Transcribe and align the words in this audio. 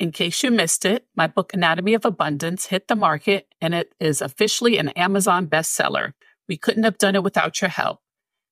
In 0.00 0.12
case 0.12 0.42
you 0.42 0.50
missed 0.50 0.86
it, 0.86 1.04
my 1.14 1.26
book 1.26 1.52
Anatomy 1.52 1.92
of 1.92 2.06
Abundance 2.06 2.64
hit 2.64 2.88
the 2.88 2.96
market 2.96 3.48
and 3.60 3.74
it 3.74 3.94
is 4.00 4.22
officially 4.22 4.78
an 4.78 4.88
Amazon 4.90 5.46
bestseller. 5.46 6.14
We 6.48 6.56
couldn't 6.56 6.84
have 6.84 6.96
done 6.96 7.16
it 7.16 7.22
without 7.22 7.60
your 7.60 7.68
help. 7.68 8.00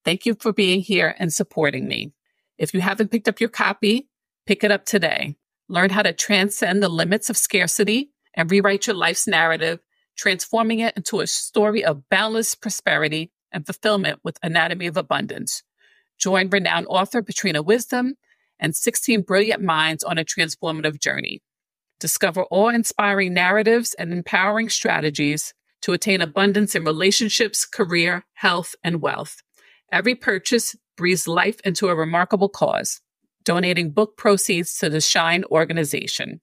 Thank 0.05 0.27
you 0.27 0.35
for 0.35 0.53
being 0.53 0.83
here 0.83 1.15
and 1.19 1.33
supporting 1.33 1.89
me. 1.89 2.13
If 2.59 2.75
you 2.75 2.83
haven't 2.83 3.11
picked 3.11 3.29
up 3.29 3.41
your 3.41 3.49
copy, 3.49 4.11
pick 4.47 4.63
it 4.63 4.71
up 4.71 4.85
today. 4.85 5.37
Learn 5.71 5.89
how 5.89 6.03
to 6.03 6.13
transcend 6.13 6.83
the 6.83 6.91
limits 6.91 7.31
of 7.31 7.39
scarcity 7.39 8.11
and 8.35 8.51
rewrite 8.51 8.87
your 8.87 8.97
life's 8.97 9.27
narrative, 9.27 9.81
transforming 10.19 10.81
it 10.81 10.95
into 10.99 11.21
a 11.21 11.27
story 11.27 11.83
of 11.83 12.07
boundless 12.11 12.55
prosperity 12.55 13.33
and 13.53 13.65
fulfillment 13.65 14.21
with 14.23 14.39
Anatomy 14.43 14.87
of 14.87 14.99
Abundance. 14.99 15.63
Join 16.19 16.51
renowned 16.51 16.89
author 16.91 17.23
Patrina 17.23 17.63
Wisdom 17.63 18.17
and 18.61 18.75
16 18.75 19.23
brilliant 19.23 19.63
minds 19.63 20.03
on 20.05 20.19
a 20.19 20.25
transformative 20.25 21.01
journey. 21.01 21.43
Discover 22.01 22.45
awe 22.51 22.69
inspiring 22.69 23.35
narratives 23.35 23.95
and 23.95 24.13
empowering 24.13 24.69
strategies 24.69 25.53
to 25.83 25.93
attain 25.93 26.21
abundance 26.21 26.75
in 26.75 26.85
relationships, 26.85 27.65
career, 27.65 28.25
health, 28.35 28.75
and 28.83 29.01
wealth. 29.01 29.43
Every 29.91 30.15
purchase 30.15 30.77
breathes 30.97 31.29
life 31.29 31.61
into 31.65 31.89
a 31.89 31.95
remarkable 31.95 32.49
cause, 32.49 33.01
donating 33.45 33.91
book 33.91 34.17
proceeds 34.17 34.77
to 34.79 34.91
the 34.91 35.01
Shine 35.01 35.45
organization. 35.51 36.41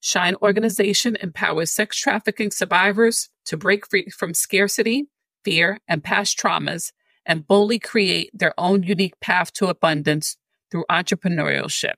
Shine 0.00 0.34
organization 0.42 1.16
empowers 1.20 1.70
sex 1.70 1.96
trafficking 1.96 2.50
survivors 2.50 3.30
to 3.46 3.56
break 3.56 3.88
free 3.88 4.10
from 4.10 4.34
scarcity, 4.34 5.06
fear, 5.44 5.78
and 5.86 6.02
past 6.02 6.38
traumas 6.38 6.92
and 7.24 7.46
boldly 7.46 7.78
create 7.78 8.30
their 8.34 8.52
own 8.58 8.82
unique 8.82 9.18
path 9.20 9.52
to 9.54 9.68
abundance 9.68 10.36
through 10.72 10.84
entrepreneurship. 10.90 11.94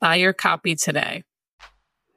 Buy 0.00 0.16
your 0.16 0.32
copy 0.32 0.74
today. 0.74 1.22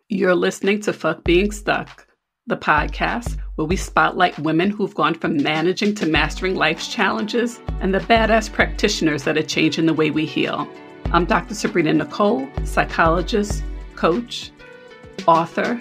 You're 0.08 0.34
listening 0.34 0.82
to 0.82 0.94
Fuck 0.94 1.24
Being 1.24 1.52
Stuck, 1.52 2.08
the 2.48 2.58
podcast 2.58 3.38
where 3.56 3.68
we 3.68 3.76
spotlight 3.76 4.40
women 4.40 4.70
who've 4.72 4.96
gone 4.96 5.14
from 5.14 5.44
managing 5.44 5.94
to 5.96 6.08
mastering 6.08 6.56
life's 6.56 6.88
challenges 6.88 7.60
and 7.82 7.94
the 7.94 8.00
badass 8.00 8.52
practitioners 8.52 9.24
that 9.24 9.38
are 9.38 9.44
changing 9.44 9.86
the 9.86 9.94
way 9.94 10.10
we 10.10 10.26
heal. 10.26 10.68
I'm 11.12 11.26
Dr. 11.26 11.54
Sabrina 11.54 11.94
Nichole, 11.94 12.50
psychologist, 12.66 13.62
coach, 13.96 14.52
author, 15.28 15.78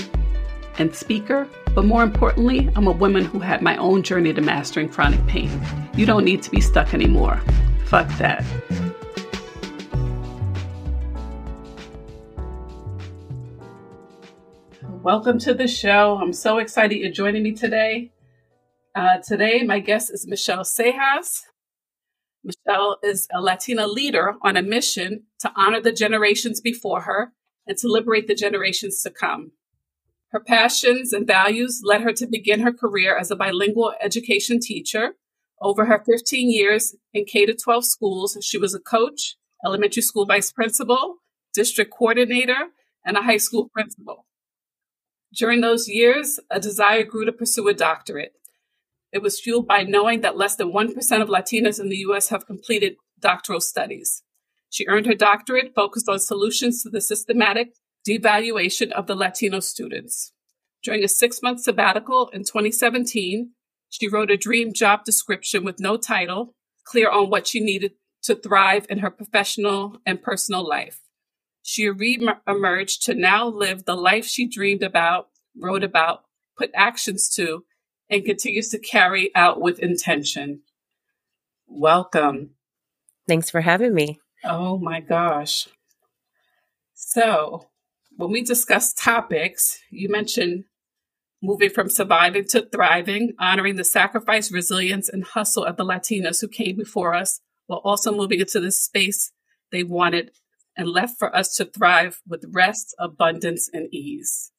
and 0.79 0.95
speaker. 0.95 1.49
But 1.75 1.85
more 1.85 2.03
importantly, 2.03 2.69
I'm 2.75 2.89
a 2.89 2.93
woman 2.93 3.25
who 3.25 3.39
had 3.39 3.63
my 3.63 3.77
own 3.77 4.03
journey 4.03 4.35
to 4.35 4.41
mastering 4.41 4.89
chronic 4.89 5.25
pain. 5.27 5.51
You 5.95 6.07
don't 6.07 6.25
need 6.25 6.43
to 6.43 6.51
be 6.51 6.61
stuck 6.61 6.93
anymore. 6.93 7.41
Fuck 7.85 8.09
that. 8.19 8.45
Welcome 15.09 15.39
to 15.39 15.55
the 15.55 15.67
show. 15.67 16.19
I'm 16.21 16.35
so 16.35 16.59
excited 16.59 16.99
you're 16.99 17.11
joining 17.11 17.43
me 17.43 17.53
today. 17.53 18.13
Uh, 18.95 19.17
today, 19.27 19.63
my 19.63 19.81
guest 19.81 20.11
is 20.13 20.27
Michelle 20.29 20.65
Seijas. 20.65 21.45
Michelle 22.45 22.99
is 23.03 23.27
a 23.33 23.41
Latina 23.41 23.87
leader 23.87 24.35
on 24.43 24.59
a 24.59 24.63
mission 24.63 25.23
to 25.39 25.51
honor 25.57 25.81
the 25.81 25.93
generations 25.93 26.61
before 26.61 27.01
her 27.01 27.33
and 27.67 27.79
to 27.79 27.89
liberate 27.89 28.27
the 28.27 28.35
generations 28.35 29.01
to 29.01 29.11
come. 29.11 29.53
Her 30.33 30.41
passions 30.41 31.15
and 31.15 31.27
values 31.27 31.81
led 31.83 32.03
her 32.03 32.13
to 32.13 32.27
begin 32.27 32.61
her 32.61 32.73
career 32.75 33.17
as 33.17 33.31
a 33.31 33.37
bilingual 33.37 33.95
education 34.03 34.61
teacher. 34.61 35.15
Over 35.63 35.87
her 35.87 36.03
15 36.05 36.51
years 36.51 36.95
in 37.15 37.25
K 37.25 37.47
12 37.47 37.87
schools, 37.87 38.37
she 38.43 38.59
was 38.59 38.75
a 38.75 38.79
coach, 38.79 39.37
elementary 39.65 40.03
school 40.03 40.27
vice 40.27 40.53
principal, 40.53 41.15
district 41.55 41.95
coordinator, 41.97 42.73
and 43.07 43.17
a 43.17 43.23
high 43.23 43.39
school 43.39 43.71
principal. 43.71 44.27
During 45.35 45.61
those 45.61 45.89
years, 45.89 46.41
a 46.51 46.59
desire 46.59 47.05
grew 47.05 47.25
to 47.25 47.33
pursue 47.33 47.69
a 47.69 47.75
doctorate. 47.75 48.33
It 49.13 49.23
was 49.23 49.41
fueled 49.41 49.67
by 49.67 49.83
knowing 49.83 50.21
that 50.21 50.37
less 50.37 50.57
than 50.57 50.73
1% 50.73 50.95
of 51.23 51.29
Latinas 51.29 51.81
in 51.81 51.89
the 51.89 51.99
US 52.09 52.29
have 52.29 52.47
completed 52.47 52.97
doctoral 53.21 53.61
studies. 53.61 54.23
She 54.71 54.87
earned 54.87 55.07
her 55.07 55.15
doctorate 55.15 55.75
focused 55.75 56.09
on 56.09 56.19
solutions 56.19 56.83
to 56.83 56.91
the 56.91 57.01
systematic 57.01 57.75
devaluation 58.07 58.91
of 58.93 59.07
the 59.07 59.15
Latino 59.15 59.61
students. 59.61 60.33
During 60.83 61.03
a 61.03 61.09
six 61.09 61.43
month 61.43 61.61
sabbatical 61.61 62.29
in 62.29 62.45
2017, 62.45 63.53
she 63.91 64.09
wrote 64.09 64.31
a 64.31 64.37
dream 64.37 64.73
job 64.73 65.05
description 65.05 65.65
with 65.65 65.81
no 65.81 65.97
title, 65.97 66.55
clear 66.85 67.11
on 67.11 67.31
what 67.31 67.47
she 67.47 67.61
needed 67.61 67.93
to 68.23 68.35
thrive 68.35 68.87
in 68.89 68.99
her 68.99 69.11
professional 69.11 69.99
and 70.05 70.23
personal 70.23 70.67
life. 70.67 71.01
She 71.71 71.91
re-emerged 71.91 73.03
to 73.03 73.15
now 73.15 73.47
live 73.47 73.85
the 73.85 73.95
life 73.95 74.25
she 74.25 74.49
dreamed 74.49 74.83
about, 74.83 75.29
wrote 75.55 75.85
about, 75.85 76.23
put 76.57 76.71
actions 76.75 77.29
to, 77.35 77.67
and 78.09 78.25
continues 78.25 78.71
to 78.71 78.79
carry 78.79 79.31
out 79.35 79.61
with 79.61 79.79
intention. 79.79 80.63
Welcome. 81.67 82.53
Thanks 83.29 83.51
for 83.51 83.61
having 83.61 83.93
me. 83.93 84.19
Oh 84.43 84.79
my 84.79 85.01
gosh. 85.01 85.69
So, 86.95 87.69
when 88.17 88.31
we 88.31 88.41
discuss 88.41 88.95
topics, 88.95 89.79
you 89.91 90.09
mentioned 90.09 90.65
moving 91.43 91.69
from 91.69 91.91
surviving 91.91 92.47
to 92.47 92.67
thriving, 92.73 93.35
honoring 93.39 93.77
the 93.77 93.85
sacrifice, 93.85 94.51
resilience, 94.51 95.11
and 95.11 95.23
hustle 95.23 95.67
of 95.67 95.77
the 95.77 95.85
Latinas 95.85 96.41
who 96.41 96.49
came 96.49 96.79
before 96.79 97.13
us, 97.13 97.43
while 97.67 97.83
also 97.85 98.11
moving 98.11 98.41
into 98.41 98.59
the 98.59 98.73
space 98.73 99.33
they 99.71 99.83
wanted 99.83 100.31
and 100.79 100.89
left 100.89 101.19
for 101.19 101.35
us 101.37 101.55
to 101.57 101.65
thrive 101.67 102.23
with 102.27 102.45
rest, 102.51 102.95
abundance, 102.99 103.69
and 103.73 103.93
ease. 103.93 104.53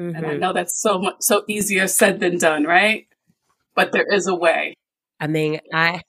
Mm-hmm. 0.00 0.16
And 0.16 0.26
I 0.26 0.30
mm-hmm. 0.30 0.40
know 0.40 0.52
that's 0.52 0.80
so 0.80 0.98
much 0.98 1.16
so 1.20 1.44
easier 1.48 1.86
said 1.88 2.20
than 2.20 2.38
done, 2.38 2.64
right? 2.64 3.06
But 3.74 3.92
there 3.92 4.06
is 4.10 4.26
a 4.26 4.34
way. 4.34 4.74
I 5.20 5.26
mean, 5.26 5.60
I 5.74 6.02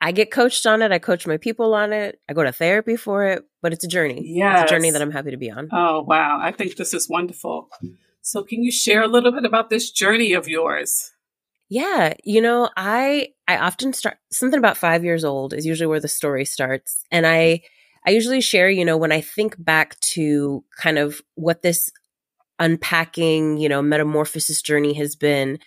I 0.00 0.10
get 0.12 0.30
coached 0.30 0.66
on 0.66 0.82
it. 0.82 0.90
I 0.90 0.98
coach 0.98 1.26
my 1.26 1.36
people 1.36 1.74
on 1.74 1.92
it. 1.92 2.18
I 2.28 2.32
go 2.32 2.42
to 2.42 2.52
therapy 2.52 2.96
for 2.96 3.24
it, 3.26 3.44
but 3.62 3.72
it's 3.72 3.84
a 3.84 3.88
journey. 3.88 4.22
Yeah, 4.24 4.62
it's 4.62 4.70
a 4.70 4.74
journey 4.74 4.90
that 4.90 5.00
I'm 5.00 5.12
happy 5.12 5.30
to 5.30 5.36
be 5.36 5.50
on. 5.50 5.68
Oh 5.70 6.02
wow, 6.02 6.40
I 6.42 6.50
think 6.50 6.76
this 6.76 6.92
is 6.92 7.08
wonderful. 7.08 7.70
So, 8.22 8.42
can 8.42 8.62
you 8.62 8.72
share 8.72 9.02
a 9.02 9.08
little 9.08 9.32
bit 9.32 9.44
about 9.44 9.70
this 9.70 9.90
journey 9.90 10.32
of 10.32 10.48
yours? 10.48 11.12
Yeah, 11.68 12.14
you 12.24 12.40
know, 12.40 12.68
I 12.76 13.28
I 13.46 13.58
often 13.58 13.92
start 13.92 14.18
something 14.30 14.58
about 14.58 14.76
5 14.76 15.04
years 15.04 15.24
old 15.24 15.54
is 15.54 15.66
usually 15.66 15.86
where 15.86 16.00
the 16.00 16.08
story 16.08 16.44
starts. 16.44 17.04
And 17.10 17.26
I 17.26 17.62
I 18.06 18.10
usually 18.10 18.40
share, 18.40 18.68
you 18.68 18.84
know, 18.84 18.96
when 18.96 19.12
I 19.12 19.20
think 19.20 19.54
back 19.58 19.98
to 20.00 20.64
kind 20.76 20.98
of 20.98 21.22
what 21.34 21.62
this 21.62 21.90
unpacking, 22.58 23.58
you 23.58 23.68
know, 23.68 23.82
metamorphosis 23.82 24.62
journey 24.62 24.94
has 24.94 25.16
been, 25.16 25.58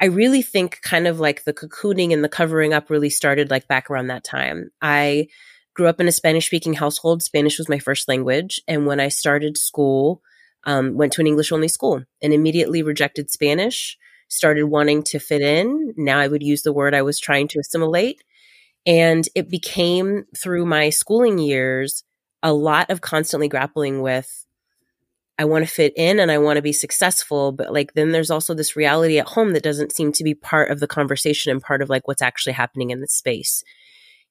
I 0.00 0.06
really 0.06 0.42
think 0.42 0.80
kind 0.82 1.06
of 1.06 1.20
like 1.20 1.44
the 1.44 1.54
cocooning 1.54 2.12
and 2.12 2.22
the 2.22 2.28
covering 2.28 2.74
up 2.74 2.90
really 2.90 3.10
started 3.10 3.50
like 3.50 3.68
back 3.68 3.90
around 3.90 4.08
that 4.08 4.24
time. 4.24 4.70
I 4.82 5.28
grew 5.74 5.86
up 5.86 6.00
in 6.00 6.08
a 6.08 6.12
Spanish 6.12 6.46
speaking 6.46 6.74
household. 6.74 7.22
Spanish 7.22 7.58
was 7.58 7.68
my 7.68 7.78
first 7.78 8.08
language. 8.08 8.60
And 8.66 8.86
when 8.86 9.00
I 9.00 9.08
started 9.08 9.56
school, 9.56 10.22
um, 10.64 10.96
went 10.96 11.12
to 11.14 11.20
an 11.20 11.26
English 11.26 11.52
only 11.52 11.68
school 11.68 12.02
and 12.22 12.32
immediately 12.32 12.82
rejected 12.82 13.30
Spanish, 13.30 13.96
started 14.28 14.64
wanting 14.64 15.02
to 15.04 15.18
fit 15.18 15.40
in. 15.40 15.94
Now 15.96 16.18
I 16.18 16.28
would 16.28 16.42
use 16.42 16.62
the 16.62 16.72
word 16.72 16.94
I 16.94 17.02
was 17.02 17.20
trying 17.20 17.48
to 17.48 17.60
assimilate. 17.60 18.22
And 18.86 19.28
it 19.34 19.50
became 19.50 20.24
through 20.36 20.66
my 20.66 20.90
schooling 20.90 21.38
years 21.38 22.04
a 22.42 22.52
lot 22.52 22.90
of 22.90 23.00
constantly 23.00 23.48
grappling 23.48 24.00
with 24.00 24.46
I 25.38 25.44
want 25.44 25.66
to 25.66 25.70
fit 25.70 25.92
in 25.96 26.18
and 26.18 26.30
I 26.30 26.38
want 26.38 26.56
to 26.56 26.62
be 26.62 26.72
successful. 26.72 27.52
But 27.52 27.72
like, 27.72 27.92
then 27.92 28.12
there's 28.12 28.30
also 28.30 28.54
this 28.54 28.76
reality 28.76 29.18
at 29.18 29.28
home 29.28 29.52
that 29.52 29.62
doesn't 29.62 29.92
seem 29.92 30.12
to 30.12 30.24
be 30.24 30.34
part 30.34 30.70
of 30.70 30.80
the 30.80 30.86
conversation 30.86 31.52
and 31.52 31.60
part 31.60 31.82
of 31.82 31.90
like 31.90 32.08
what's 32.08 32.22
actually 32.22 32.54
happening 32.54 32.90
in 32.90 33.00
the 33.00 33.08
space. 33.08 33.62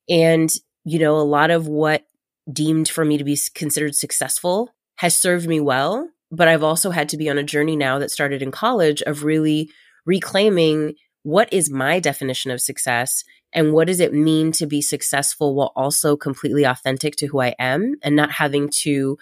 And, 0.10 0.50
you 0.84 0.98
know, 0.98 1.18
a 1.18 1.22
lot 1.22 1.52
of 1.52 1.68
what 1.68 2.04
deemed 2.52 2.90
for 2.90 3.06
me 3.06 3.18
to 3.18 3.24
be 3.24 3.38
considered 3.54 3.96
successful 3.96 4.74
has 4.96 5.16
served 5.16 5.48
me 5.48 5.60
well. 5.60 6.10
But 6.32 6.48
I've 6.48 6.64
also 6.64 6.90
had 6.90 7.10
to 7.10 7.18
be 7.18 7.30
on 7.30 7.38
a 7.38 7.44
journey 7.44 7.76
now 7.76 8.00
that 8.00 8.12
started 8.12 8.42
in 8.42 8.52
college 8.52 9.02
of 9.04 9.24
really 9.24 9.70
reclaiming 10.06 10.96
what 11.22 11.52
is 11.54 11.70
my 11.70 12.00
definition 12.00 12.52
of 12.52 12.62
success 12.62 13.24
and 13.56 13.74
what 13.74 13.88
does 13.88 14.00
it 14.00 14.14
mean 14.14 14.52
to 14.52 14.68
be 14.68 14.82
successful 14.82 15.56
while 15.56 15.72
also 15.76 16.16
completely 16.16 16.66
authentic 16.66 17.16
to 17.16 17.28
who 17.28 17.42
I 17.42 17.56
am 17.58 17.96
and 18.04 18.16
not 18.16 18.30
having 18.30 18.70
to 18.84 19.18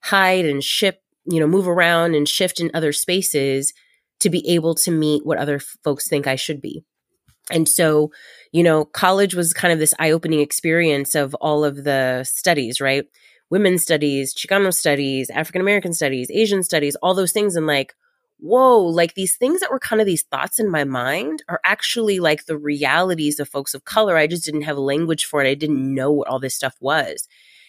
hide 0.00 0.44
and 0.44 0.62
ship 0.62 1.02
you 1.30 1.40
know, 1.40 1.46
move 1.46 1.68
around 1.68 2.14
and 2.14 2.28
shift 2.28 2.60
in 2.60 2.70
other 2.74 2.92
spaces 2.92 3.72
to 4.20 4.30
be 4.30 4.46
able 4.48 4.74
to 4.74 4.90
meet 4.90 5.24
what 5.24 5.38
other 5.38 5.60
folks 5.84 6.08
think 6.08 6.26
I 6.26 6.36
should 6.36 6.60
be. 6.60 6.84
And 7.50 7.68
so, 7.68 8.10
you 8.52 8.62
know, 8.62 8.84
college 8.84 9.34
was 9.34 9.52
kind 9.52 9.72
of 9.72 9.78
this 9.78 9.94
eye 9.98 10.10
opening 10.10 10.40
experience 10.40 11.14
of 11.14 11.34
all 11.36 11.64
of 11.64 11.84
the 11.84 12.24
studies, 12.24 12.80
right? 12.80 13.04
Women's 13.50 13.82
studies, 13.82 14.34
Chicano 14.34 14.72
studies, 14.74 15.30
African 15.30 15.60
American 15.60 15.92
studies, 15.92 16.30
Asian 16.30 16.62
studies, 16.62 16.96
all 16.96 17.14
those 17.14 17.32
things. 17.32 17.56
And 17.56 17.66
like, 17.66 17.94
whoa, 18.38 18.78
like 18.80 19.14
these 19.14 19.36
things 19.36 19.60
that 19.60 19.70
were 19.70 19.78
kind 19.78 20.00
of 20.00 20.06
these 20.06 20.22
thoughts 20.22 20.58
in 20.58 20.70
my 20.70 20.84
mind 20.84 21.42
are 21.48 21.60
actually 21.64 22.20
like 22.20 22.46
the 22.46 22.56
realities 22.56 23.40
of 23.40 23.48
folks 23.48 23.74
of 23.74 23.84
color. 23.84 24.16
I 24.16 24.26
just 24.26 24.44
didn't 24.44 24.62
have 24.62 24.78
language 24.78 25.24
for 25.24 25.42
it. 25.42 25.48
I 25.48 25.54
didn't 25.54 25.94
know 25.94 26.10
what 26.10 26.28
all 26.28 26.38
this 26.38 26.54
stuff 26.54 26.76
was. 26.80 27.28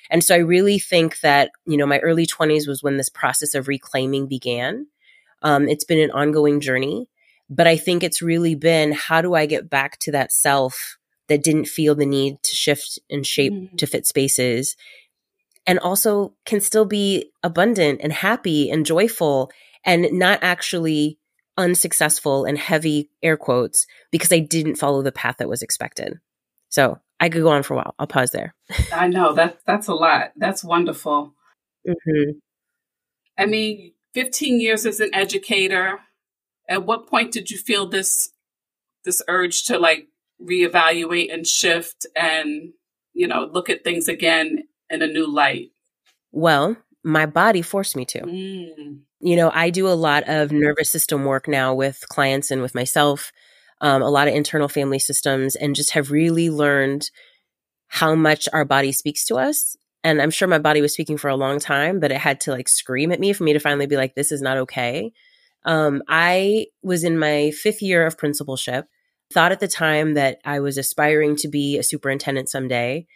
And 0.09 0.23
so 0.23 0.35
I 0.35 0.39
really 0.39 0.79
think 0.79 1.19
that, 1.21 1.51
you 1.65 1.77
know, 1.77 1.85
my 1.85 1.99
early 1.99 2.25
20s 2.25 2.67
was 2.67 2.81
when 2.81 2.97
this 2.97 3.09
process 3.09 3.53
of 3.53 3.67
reclaiming 3.67 4.27
began. 4.27 4.87
Um, 5.41 5.67
it's 5.67 5.85
been 5.85 5.99
an 5.99 6.11
ongoing 6.11 6.59
journey, 6.59 7.07
but 7.49 7.67
I 7.67 7.77
think 7.77 8.03
it's 8.03 8.21
really 8.21 8.55
been 8.55 8.91
how 8.91 9.21
do 9.21 9.35
I 9.35 9.45
get 9.45 9.69
back 9.69 9.97
to 9.99 10.11
that 10.11 10.31
self 10.31 10.97
that 11.27 11.43
didn't 11.43 11.65
feel 11.65 11.95
the 11.95 12.05
need 12.05 12.41
to 12.43 12.55
shift 12.55 12.99
and 13.09 13.25
shape 13.25 13.53
mm. 13.53 13.77
to 13.77 13.85
fit 13.85 14.05
spaces 14.05 14.75
and 15.67 15.77
also 15.79 16.33
can 16.45 16.59
still 16.59 16.85
be 16.85 17.31
abundant 17.43 18.01
and 18.01 18.11
happy 18.11 18.71
and 18.71 18.85
joyful 18.85 19.51
and 19.85 20.07
not 20.11 20.39
actually 20.41 21.17
unsuccessful 21.57 22.45
and 22.45 22.57
heavy 22.57 23.09
air 23.21 23.37
quotes 23.37 23.85
because 24.11 24.31
I 24.31 24.39
didn't 24.39 24.77
follow 24.77 25.01
the 25.01 25.11
path 25.11 25.37
that 25.37 25.49
was 25.49 25.61
expected. 25.61 26.19
So 26.69 26.99
I 27.19 27.29
could 27.29 27.41
go 27.41 27.49
on 27.49 27.63
for 27.63 27.73
a 27.73 27.77
while. 27.77 27.95
I'll 27.99 28.07
pause 28.07 28.31
there. 28.31 28.55
I 28.93 29.07
know 29.07 29.33
that 29.33 29.59
that's 29.65 29.87
a 29.87 29.93
lot. 29.93 30.31
That's 30.37 30.63
wonderful. 30.63 31.33
Mm-hmm. 31.87 32.37
I 33.37 33.45
mean, 33.45 33.93
15 34.13 34.59
years 34.59 34.85
as 34.85 34.99
an 34.99 35.09
educator. 35.13 35.99
At 36.67 36.85
what 36.85 37.07
point 37.07 37.31
did 37.31 37.49
you 37.49 37.57
feel 37.57 37.87
this 37.87 38.29
this 39.05 39.21
urge 39.27 39.63
to 39.65 39.79
like 39.79 40.07
reevaluate 40.41 41.33
and 41.33 41.47
shift 41.47 42.05
and 42.15 42.73
you 43.13 43.27
know 43.27 43.49
look 43.51 43.69
at 43.69 43.83
things 43.83 44.07
again 44.07 44.63
in 44.89 45.01
a 45.01 45.07
new 45.07 45.27
light? 45.27 45.71
Well, 46.31 46.77
my 47.03 47.25
body 47.25 47.61
forced 47.61 47.95
me 47.95 48.05
to. 48.05 48.21
Mm. 48.21 48.99
You 49.21 49.35
know, 49.35 49.51
I 49.53 49.69
do 49.69 49.87
a 49.87 49.95
lot 49.95 50.23
of 50.27 50.51
nervous 50.51 50.91
system 50.91 51.25
work 51.25 51.47
now 51.47 51.73
with 51.73 52.03
clients 52.09 52.51
and 52.51 52.61
with 52.61 52.75
myself 52.75 53.31
um, 53.81 54.01
a 54.01 54.09
lot 54.09 54.27
of 54.27 54.33
internal 54.33 54.67
family 54.67 54.99
systems, 54.99 55.55
and 55.55 55.75
just 55.75 55.91
have 55.91 56.11
really 56.11 56.49
learned 56.49 57.09
how 57.87 58.13
much 58.15 58.47
our 58.53 58.65
body 58.65 58.91
speaks 58.91 59.25
to 59.25 59.35
us. 59.35 59.75
And 60.03 60.21
I'm 60.21 60.31
sure 60.31 60.47
my 60.47 60.59
body 60.59 60.81
was 60.81 60.93
speaking 60.93 61.17
for 61.17 61.29
a 61.29 61.35
long 61.35 61.59
time, 61.59 61.99
but 61.99 62.11
it 62.11 62.17
had 62.17 62.41
to 62.41 62.51
like 62.51 62.69
scream 62.69 63.11
at 63.11 63.19
me 63.19 63.33
for 63.33 63.43
me 63.43 63.53
to 63.53 63.59
finally 63.59 63.85
be 63.85 63.97
like, 63.97 64.15
this 64.15 64.31
is 64.31 64.41
not 64.41 64.57
okay. 64.57 65.11
Um, 65.65 66.03
I 66.07 66.67
was 66.81 67.03
in 67.03 67.19
my 67.19 67.51
fifth 67.51 67.81
year 67.81 68.05
of 68.05 68.17
principalship, 68.17 68.85
thought 69.33 69.51
at 69.51 69.59
the 69.59 69.67
time 69.67 70.13
that 70.13 70.39
I 70.45 70.59
was 70.59 70.77
aspiring 70.77 71.35
to 71.37 71.47
be 71.47 71.77
a 71.77 71.83
superintendent 71.83 72.49
someday, 72.49 73.07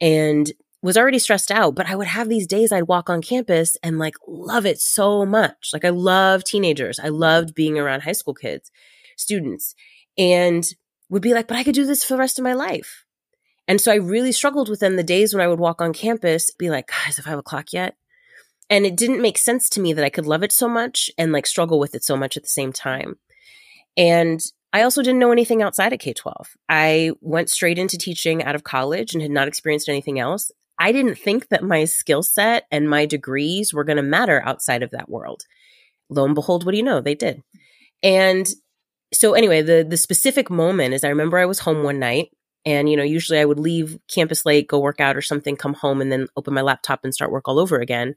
and 0.00 0.50
was 0.82 0.96
already 0.96 1.18
stressed 1.18 1.50
out, 1.50 1.74
but 1.74 1.86
I 1.86 1.94
would 1.94 2.08
have 2.08 2.28
these 2.28 2.46
days 2.46 2.72
I'd 2.72 2.88
walk 2.88 3.08
on 3.08 3.22
campus 3.22 3.76
and 3.82 3.98
like 3.98 4.14
love 4.26 4.66
it 4.66 4.80
so 4.80 5.24
much. 5.24 5.70
Like 5.72 5.84
I 5.84 5.90
love 5.90 6.44
teenagers. 6.44 6.98
I 6.98 7.08
loved 7.08 7.54
being 7.54 7.78
around 7.78 8.02
high 8.02 8.12
school 8.12 8.34
kids, 8.34 8.70
students 9.16 9.74
and 10.18 10.64
would 11.08 11.22
be 11.22 11.34
like, 11.34 11.46
but 11.46 11.56
I 11.56 11.64
could 11.64 11.74
do 11.74 11.86
this 11.86 12.04
for 12.04 12.14
the 12.14 12.18
rest 12.18 12.38
of 12.38 12.42
my 12.42 12.52
life. 12.52 13.04
And 13.68 13.80
so 13.80 13.92
I 13.92 13.96
really 13.96 14.32
struggled 14.32 14.68
within 14.68 14.96
the 14.96 15.02
days 15.02 15.32
when 15.32 15.42
I 15.42 15.48
would 15.48 15.60
walk 15.60 15.80
on 15.80 15.92
campus, 15.92 16.50
be 16.50 16.70
like, 16.70 16.88
guys, 16.88 17.18
if 17.18 17.26
I 17.26 17.30
have 17.30 17.38
a 17.38 17.42
clock 17.42 17.72
yet? 17.72 17.96
And 18.68 18.86
it 18.86 18.96
didn't 18.96 19.22
make 19.22 19.38
sense 19.38 19.68
to 19.70 19.80
me 19.80 19.92
that 19.92 20.04
I 20.04 20.10
could 20.10 20.26
love 20.26 20.42
it 20.42 20.52
so 20.52 20.68
much 20.68 21.10
and 21.18 21.32
like 21.32 21.46
struggle 21.46 21.78
with 21.78 21.94
it 21.94 22.02
so 22.02 22.16
much 22.16 22.36
at 22.36 22.42
the 22.42 22.48
same 22.48 22.72
time. 22.72 23.18
And 23.96 24.40
I 24.72 24.82
also 24.82 25.02
didn't 25.02 25.18
know 25.18 25.32
anything 25.32 25.62
outside 25.62 25.92
of 25.92 25.98
K 25.98 26.14
12. 26.14 26.56
I 26.68 27.12
went 27.20 27.50
straight 27.50 27.78
into 27.78 27.98
teaching 27.98 28.42
out 28.42 28.54
of 28.54 28.64
college 28.64 29.12
and 29.12 29.22
had 29.22 29.30
not 29.30 29.48
experienced 29.48 29.88
anything 29.88 30.18
else. 30.18 30.50
I 30.82 30.90
didn't 30.90 31.14
think 31.14 31.48
that 31.48 31.62
my 31.62 31.84
skill 31.84 32.24
set 32.24 32.66
and 32.72 32.90
my 32.90 33.06
degrees 33.06 33.72
were 33.72 33.84
going 33.84 33.98
to 33.98 34.02
matter 34.02 34.42
outside 34.44 34.82
of 34.82 34.90
that 34.90 35.08
world. 35.08 35.44
Lo 36.10 36.24
and 36.24 36.34
behold, 36.34 36.64
what 36.64 36.72
do 36.72 36.76
you 36.76 36.82
know? 36.82 37.00
They 37.00 37.14
did. 37.14 37.40
And 38.02 38.48
so 39.14 39.34
anyway, 39.34 39.62
the 39.62 39.86
the 39.88 39.96
specific 39.96 40.50
moment 40.50 40.92
is 40.92 41.04
I 41.04 41.08
remember 41.08 41.38
I 41.38 41.46
was 41.46 41.60
home 41.60 41.84
one 41.84 42.00
night 42.00 42.30
and 42.66 42.88
you 42.88 42.96
know, 42.96 43.04
usually 43.04 43.38
I 43.38 43.44
would 43.44 43.60
leave 43.60 43.96
campus 44.12 44.44
late, 44.44 44.66
go 44.66 44.80
work 44.80 45.00
out 45.00 45.16
or 45.16 45.22
something, 45.22 45.54
come 45.54 45.74
home 45.74 46.00
and 46.00 46.10
then 46.10 46.26
open 46.36 46.52
my 46.52 46.62
laptop 46.62 47.04
and 47.04 47.14
start 47.14 47.30
work 47.30 47.46
all 47.46 47.60
over 47.60 47.78
again. 47.78 48.16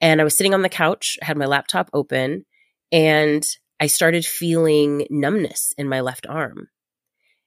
And 0.00 0.20
I 0.20 0.24
was 0.24 0.36
sitting 0.36 0.54
on 0.54 0.62
the 0.62 0.68
couch, 0.68 1.18
had 1.22 1.36
my 1.36 1.46
laptop 1.46 1.88
open, 1.94 2.44
and 2.90 3.44
I 3.78 3.86
started 3.86 4.26
feeling 4.26 5.06
numbness 5.08 5.72
in 5.78 5.88
my 5.88 6.00
left 6.00 6.26
arm. 6.26 6.66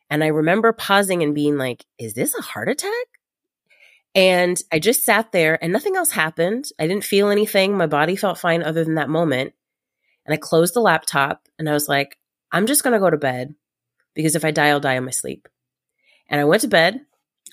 And 0.09 0.23
I 0.23 0.27
remember 0.27 0.71
pausing 0.71 1.23
and 1.23 1.35
being 1.35 1.57
like, 1.57 1.83
is 1.99 2.13
this 2.13 2.33
a 2.33 2.41
heart 2.41 2.69
attack? 2.69 3.07
And 4.15 4.61
I 4.71 4.79
just 4.79 5.03
sat 5.03 5.33
there 5.33 5.61
and 5.61 5.73
nothing 5.73 5.97
else 5.97 6.11
happened. 6.11 6.69
I 6.79 6.87
didn't 6.87 7.03
feel 7.03 7.29
anything. 7.29 7.75
My 7.75 7.85
body 7.85 8.15
felt 8.15 8.39
fine 8.39 8.63
other 8.63 8.85
than 8.85 8.95
that 8.95 9.09
moment. 9.09 9.53
And 10.25 10.33
I 10.33 10.37
closed 10.37 10.73
the 10.73 10.79
laptop 10.79 11.47
and 11.59 11.69
I 11.69 11.73
was 11.73 11.89
like, 11.89 12.17
I'm 12.51 12.65
just 12.65 12.83
going 12.83 12.93
to 12.93 12.99
go 12.99 13.09
to 13.09 13.17
bed 13.17 13.53
because 14.13 14.35
if 14.35 14.45
I 14.45 14.51
die, 14.51 14.69
I'll 14.69 14.79
die 14.79 14.95
in 14.95 15.03
my 15.03 15.11
sleep. 15.11 15.49
And 16.29 16.39
I 16.39 16.45
went 16.45 16.61
to 16.61 16.69
bed 16.69 17.01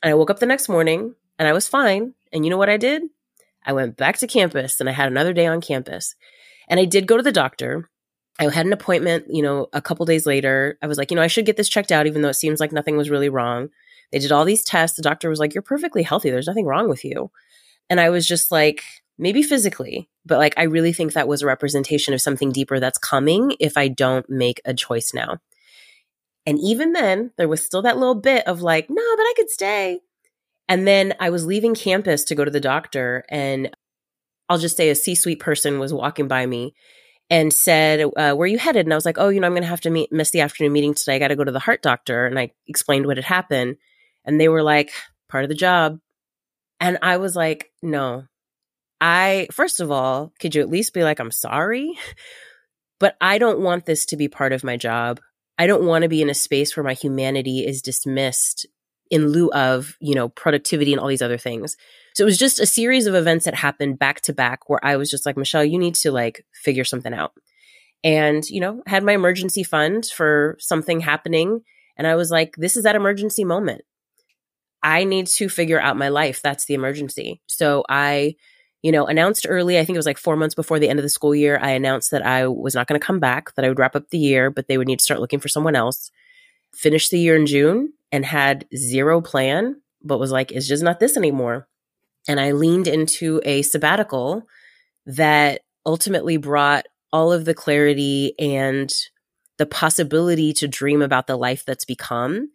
and 0.03 0.11
I 0.11 0.15
woke 0.15 0.31
up 0.31 0.39
the 0.39 0.47
next 0.47 0.69
morning 0.69 1.17
and 1.39 1.49
I 1.49 1.53
was 1.53 1.67
fine. 1.67 2.15
And 2.33 2.45
you 2.45 2.51
know 2.51 2.57
what 2.57 2.71
I 2.71 2.77
did? 2.77 3.03
I 3.67 3.73
went 3.73 3.97
back 3.97 4.19
to 4.19 4.27
campus 4.27 4.79
and 4.79 4.89
I 4.89 4.93
had 4.93 5.09
another 5.09 5.33
day 5.33 5.47
on 5.47 5.61
campus. 5.61 6.15
And 6.69 6.79
I 6.79 6.85
did 6.85 7.09
go 7.09 7.17
to 7.17 7.23
the 7.23 7.33
doctor. 7.33 7.91
I 8.39 8.49
had 8.49 8.67
an 8.67 8.73
appointment, 8.73 9.27
you 9.29 9.43
know, 9.43 9.69
a 9.73 9.83
couple 9.83 10.07
days 10.07 10.27
later. 10.27 10.79
I 10.81 10.87
was 10.87 10.97
like, 10.97 11.11
you 11.11 11.17
know, 11.17 11.23
I 11.23 11.27
should 11.27 11.45
get 11.45 11.57
this 11.57 11.69
checked 11.69 11.93
out, 11.93 12.07
even 12.07 12.23
though 12.23 12.29
it 12.29 12.35
seems 12.35 12.61
like 12.61 12.73
nothing 12.73 12.97
was 12.97 13.11
really 13.11 13.29
wrong. 13.29 13.69
They 14.13 14.19
did 14.19 14.33
all 14.33 14.45
these 14.45 14.65
tests. 14.65 14.97
The 14.97 15.03
doctor 15.03 15.29
was 15.29 15.41
like, 15.41 15.55
you're 15.55 15.63
perfectly 15.63 16.03
healthy. 16.03 16.31
There's 16.31 16.47
nothing 16.47 16.67
wrong 16.67 16.89
with 16.89 17.05
you. 17.05 17.31
And 17.91 17.99
I 17.99 18.11
was 18.11 18.27
just 18.27 18.53
like, 18.53 18.83
maybe 19.19 19.43
physically, 19.43 20.09
but 20.25 20.39
like 20.39 20.55
I 20.57 20.65
really 20.65 20.93
think 20.93 21.13
that 21.13 21.29
was 21.29 21.43
a 21.43 21.47
representation 21.47 22.15
of 22.15 22.21
something 22.21 22.53
deeper 22.53 22.81
that's 22.81 22.99
coming 22.99 23.57
if 23.61 23.77
I 23.77 23.89
don't 23.89 24.29
make 24.29 24.61
a 24.65 24.75
choice 24.75 25.13
now. 25.15 25.39
And 26.45 26.59
even 26.59 26.93
then, 26.93 27.31
there 27.37 27.49
was 27.49 27.65
still 27.65 27.83
that 27.83 27.99
little 27.99 28.17
bit 28.17 28.47
of 28.47 28.63
like, 28.63 28.91
no, 28.91 29.03
but 29.17 29.23
I 29.23 29.35
could 29.37 29.51
stay. 29.51 30.01
And 30.69 30.87
then 30.87 31.15
I 31.21 31.31
was 31.31 31.47
leaving 31.47 31.75
campus 31.75 32.25
to 32.25 32.35
go 32.35 32.45
to 32.45 32.51
the 32.51 32.61
doctor, 32.61 33.25
and 33.29 33.71
I'll 34.49 34.59
just 34.59 34.77
say 34.77 34.91
a 34.91 34.95
C 34.95 35.15
suite 35.15 35.41
person 35.41 35.79
was 35.79 35.93
walking 35.93 36.29
by 36.29 36.47
me 36.47 36.75
and 37.31 37.53
said, 37.53 38.11
uh, 38.17 38.35
Where 38.35 38.49
you 38.49 38.59
headed? 38.59 38.87
And 38.87 38.93
I 38.93 38.97
was 38.97 39.05
like, 39.05 39.19
Oh, 39.19 39.29
you 39.29 39.41
know, 39.41 39.47
I'm 39.47 39.53
going 39.53 39.63
to 39.63 39.69
have 39.69 39.81
to 39.83 39.91
meet, 39.91 40.13
miss 40.13 40.31
the 40.31 40.41
afternoon 40.41 40.73
meeting 40.73 40.95
today. 40.95 41.17
I 41.17 41.19
got 41.19 41.29
to 41.29 41.37
go 41.37 41.45
to 41.45 41.53
the 41.53 41.59
heart 41.59 41.83
doctor. 41.83 42.27
And 42.27 42.39
I 42.39 42.53
explained 42.67 43.07
what 43.07 43.17
had 43.17 43.25
happened. 43.25 43.77
And 44.25 44.41
they 44.41 44.49
were 44.49 44.63
like, 44.63 44.93
Part 45.29 45.45
of 45.45 45.49
the 45.49 45.55
job. 45.55 45.99
And 46.81 46.99
I 47.03 47.17
was 47.17 47.35
like, 47.37 47.71
No, 47.83 48.25
I, 49.01 49.49
first 49.51 49.81
of 49.81 49.91
all, 49.91 50.33
could 50.41 50.55
you 50.55 50.63
at 50.63 50.71
least 50.71 50.95
be 50.95 51.03
like, 51.03 51.21
I'm 51.21 51.33
sorry? 51.33 51.93
But 53.01 53.17
I 53.21 53.39
don't 53.39 53.59
want 53.59 53.85
this 53.85 54.07
to 54.07 54.17
be 54.17 54.29
part 54.29 54.53
of 54.53 54.63
my 54.63 54.77
job. 54.77 55.19
I 55.59 55.67
don't 55.67 55.87
want 55.87 56.03
to 56.03 56.09
be 56.09 56.23
in 56.23 56.31
a 56.31 56.35
space 56.35 56.77
where 56.77 56.85
my 56.85 56.95
humanity 56.95 57.67
is 57.67 57.83
dismissed 57.83 58.65
in 59.11 59.29
lieu 59.29 59.51
of, 59.51 59.97
you 60.01 60.15
know, 60.15 60.29
productivity 60.29 60.93
and 60.93 61.01
all 61.01 61.09
these 61.09 61.21
other 61.21 61.37
things. 61.37 61.77
So 62.15 62.23
it 62.23 62.27
was 62.27 62.39
just 62.39 62.61
a 62.61 62.65
series 62.65 63.07
of 63.07 63.17
events 63.17 63.45
that 63.45 63.57
happened 63.57 63.99
back 63.99 64.21
to 64.23 64.33
back 64.33 64.69
where 64.69 64.79
I 64.85 64.97
was 64.97 65.11
just 65.11 65.27
like, 65.27 65.37
Michelle, 65.37 65.65
you 65.65 65.79
need 65.79 65.97
to 65.97 66.13
like 66.13 66.47
figure 66.55 66.85
something 66.85 67.13
out. 67.13 67.33
And, 68.05 68.49
you 68.49 68.61
know, 68.61 68.83
had 68.87 69.03
my 69.03 69.13
emergency 69.13 69.65
fund 69.65 70.07
for 70.07 70.57
something 70.61 71.01
happening. 71.01 71.63
And 71.97 72.07
I 72.07 72.15
was 72.15 72.31
like, 72.31 72.55
this 72.57 72.77
is 72.77 72.85
that 72.85 72.95
emergency 72.95 73.45
moment. 73.45 73.83
I 74.83 75.05
need 75.05 75.27
to 75.29 75.49
figure 75.49 75.81
out 75.81 75.97
my 75.97 76.09
life. 76.09 76.43
That's 76.43 76.65
the 76.65 76.75
emergency. 76.75 77.41
So 77.47 77.85
I 77.89 78.37
you 78.83 78.91
know, 78.91 79.07
announced 79.07 79.47
early, 79.49 79.79
I 79.79 79.85
think 79.85 79.95
it 79.95 79.99
was 79.99 80.07
like 80.07 80.19
four 80.19 80.37
months 80.37 80.57
before 80.57 80.81
the 80.81 80.89
end 80.89 80.99
of 80.99 81.05
the 81.05 81.09
school 81.09 81.35
year, 81.35 81.59
I 81.63 81.71
announced 81.71 82.11
that 82.11 82.27
I 82.27 82.49
was 82.49 82.75
not 82.75 82.89
going 82.89 83.01
to 83.01 83.07
come 83.07 83.21
back, 83.21 83.55
that 83.55 83.65
I 83.65 83.69
would 83.69 83.79
wrap 83.79 83.95
up 83.95 84.11
the 84.11 84.19
year, 84.19 84.51
but 84.51 84.67
they 84.67 84.77
would 84.77 84.89
need 84.89 84.99
to 84.99 85.05
start 85.05 85.21
looking 85.21 85.39
for 85.39 85.49
someone 85.49 85.77
else. 85.77 86.11
Finished 86.75 87.13
the 87.13 87.21
year 87.21 87.37
in 87.37 87.47
June 87.47 87.93
and 88.11 88.25
had 88.25 88.67
zero 88.75 89.21
plan, 89.21 89.81
but 90.03 90.19
was 90.19 90.33
like, 90.33 90.51
it's 90.51 90.67
just 90.67 90.83
not 90.83 90.99
this 90.99 91.17
anymore. 91.17 91.69
And 92.27 92.41
I 92.41 92.53
leaned 92.53 92.89
into 92.89 93.41
a 93.45 93.63
sabbatical 93.63 94.43
that 95.07 95.61
ultimately 95.87 96.37
brought 96.37 96.87
all 97.13 97.33
of 97.33 97.45
the 97.45 97.55
clarity 97.55 98.35
and 98.39 98.93
the 99.59 99.67
possibility 99.67 100.53
to 100.55 100.67
dream 100.67 101.03
about 101.03 101.29
the 101.29 101.37
life 101.37 101.65
that's 101.65 101.85
become. 101.85 102.49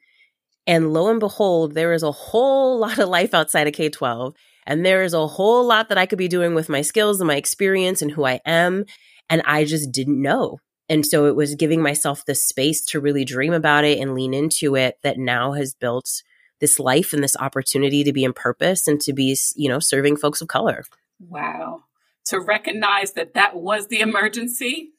And 0.68 0.94
lo 0.94 1.10
and 1.10 1.20
behold, 1.20 1.74
there 1.74 1.94
is 1.94 2.04
a 2.04 2.12
whole 2.12 2.78
lot 2.86 3.00
of 3.00 3.10
life 3.10 3.34
outside 3.34 3.68
of 3.68 3.74
K 3.74 3.90
12 3.90 4.36
and 4.68 4.86
there 4.86 5.02
is 5.02 5.14
a 5.14 5.26
whole 5.26 5.66
lot 5.66 5.90
that 5.90 5.98
I 5.98 6.06
could 6.06 6.20
be 6.20 6.28
doing 6.28 6.54
with 6.54 6.68
my 6.68 6.82
skills 6.82 7.22
and 7.22 7.28
my 7.28 7.38
experience 7.38 8.02
and 8.02 8.12
who 8.12 8.26
I 8.26 8.42
am. 8.46 8.84
And 9.30 9.42
I 9.46 9.64
just 9.64 9.92
didn't 9.94 10.22
know. 10.22 10.60
And 10.90 11.06
so 11.06 11.26
it 11.26 11.36
was 11.36 11.56
giving 11.56 11.82
myself 11.82 12.26
the 12.26 12.36
space 12.36 12.84
to 12.88 13.00
really 13.00 13.24
dream 13.26 13.54
about 13.54 13.86
it 13.86 13.98
and 14.00 14.14
lean 14.14 14.34
into 14.34 14.76
it 14.76 14.98
that 15.04 15.18
now 15.18 15.54
has 15.54 15.74
built 15.74 16.22
this 16.60 16.80
life 16.80 17.14
and 17.14 17.24
this 17.24 17.38
opportunity 17.38 18.04
to 18.04 18.12
be 18.12 18.26
in 18.26 18.34
purpose 18.34 18.88
and 18.88 19.00
to 19.02 19.14
be, 19.14 19.38
you 19.56 19.70
know, 19.70 19.80
serving 19.80 20.18
folks 20.18 20.42
of 20.42 20.50
color. 20.50 20.84
Wow. 21.20 21.84
To 22.26 22.40
recognize 22.40 23.14
that 23.14 23.36
that 23.36 23.56
was 23.56 23.88
the 23.88 24.02
emergency, 24.02 24.92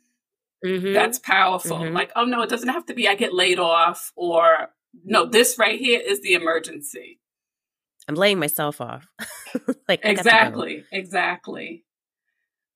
mm-hmm. 0.64 0.94
that's 0.94 1.18
powerful. 1.18 1.78
Mm-hmm. 1.78 1.94
Like, 1.94 2.12
oh 2.16 2.24
no, 2.24 2.40
it 2.40 2.48
doesn't 2.48 2.68
have 2.70 2.86
to 2.86 2.94
be 2.94 3.06
I 3.06 3.14
get 3.16 3.34
laid 3.34 3.58
off 3.58 4.12
or 4.16 4.70
no, 5.04 5.26
this 5.26 5.58
right 5.58 5.78
here 5.78 6.00
is 6.00 6.20
the 6.20 6.34
emergency. 6.34 7.20
I'm 8.08 8.14
laying 8.14 8.38
myself 8.38 8.80
off. 8.80 9.06
like 9.88 10.00
exactly, 10.02 10.84
exactly. 10.90 11.84